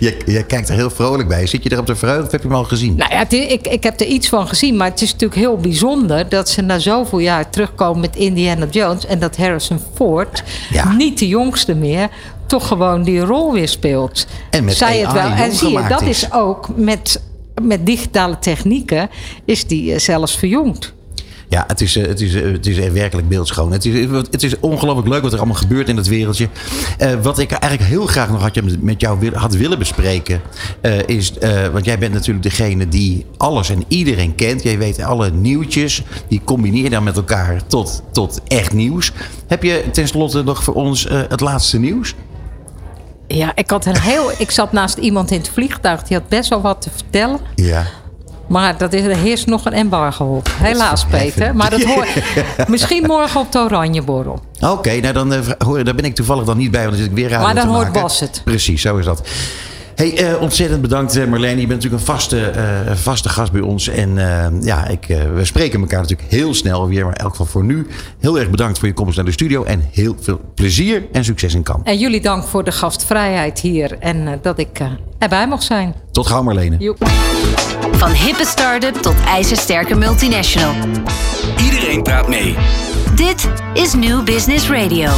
[0.00, 1.46] je, je, kijkt er heel vrolijk bij.
[1.46, 2.96] Zit je erop te verheugen of heb je hem al gezien?
[2.96, 4.76] Nou ja, ik, ik heb er iets van gezien.
[4.76, 9.06] Maar het is natuurlijk heel bijzonder dat ze na zoveel jaar terugkomen met Indiana Jones.
[9.06, 10.92] En dat Harrison Ford, ja.
[10.92, 12.08] niet de jongste meer,
[12.46, 14.26] toch gewoon die rol weer speelt.
[14.50, 15.30] En met Zij het wel.
[15.30, 16.08] En zie je, dat is.
[16.22, 17.22] is ook met,
[17.62, 19.10] met digitale technieken,
[19.44, 20.96] is die uh, zelfs verjongd.
[21.48, 23.72] Ja, het is, eh, het is, eh, het is werkelijk beeldschoon.
[23.72, 26.48] Het is, het is ongelooflijk leuk wat er allemaal gebeurt in het wereldje.
[26.98, 30.40] Eh, wat ik eigenlijk heel graag nog had, je met jou had willen bespreken,
[30.80, 34.62] eh, is, eh, want jij bent natuurlijk degene die alles en iedereen kent.
[34.62, 39.12] Jij weet alle nieuwtjes, die combineer je dan met elkaar tot, tot echt nieuws.
[39.46, 42.14] Heb je tenslotte nog voor ons eh, het laatste nieuws?
[43.26, 46.02] Ja, ik, had een heel, ik zat naast iemand in het vliegtuig.
[46.02, 47.40] Die had best wel wat te vertellen.
[47.54, 47.86] Ja.
[48.48, 50.48] Maar dat is, er heerst nog een embargo op.
[50.52, 51.56] Helaas, Peter.
[51.56, 52.06] Maar dat hoor
[52.68, 54.40] misschien morgen op de Oranjeborrel.
[54.60, 57.10] Oké, nou dan, eh, hoor, daar ben ik toevallig dan niet bij, want dan zit
[57.10, 57.92] ik weer radio Maar dan hoort.
[57.92, 58.40] Bas het.
[58.44, 59.28] Precies, zo is dat.
[59.98, 61.60] Hey, eh, ontzettend bedankt eh, Marlene.
[61.60, 63.88] Je bent natuurlijk een vaste, eh, vaste gast bij ons.
[63.88, 67.04] En eh, ja, ik, eh, we spreken elkaar natuurlijk heel snel weer.
[67.04, 67.86] Maar in elk geval voor nu
[68.18, 69.64] heel erg bedankt voor je komst naar de studio.
[69.64, 71.86] En heel veel plezier en succes in Cannes.
[71.86, 73.98] En jullie dank voor de gastvrijheid hier.
[73.98, 74.86] En eh, dat ik eh,
[75.18, 75.94] erbij mocht zijn.
[76.12, 76.76] Tot gauw Marlene.
[76.78, 77.08] Joep.
[77.92, 80.74] Van hippe start-up tot ijzersterke multinational.
[81.64, 82.56] Iedereen praat mee.
[83.14, 85.10] Dit is New Business Radio.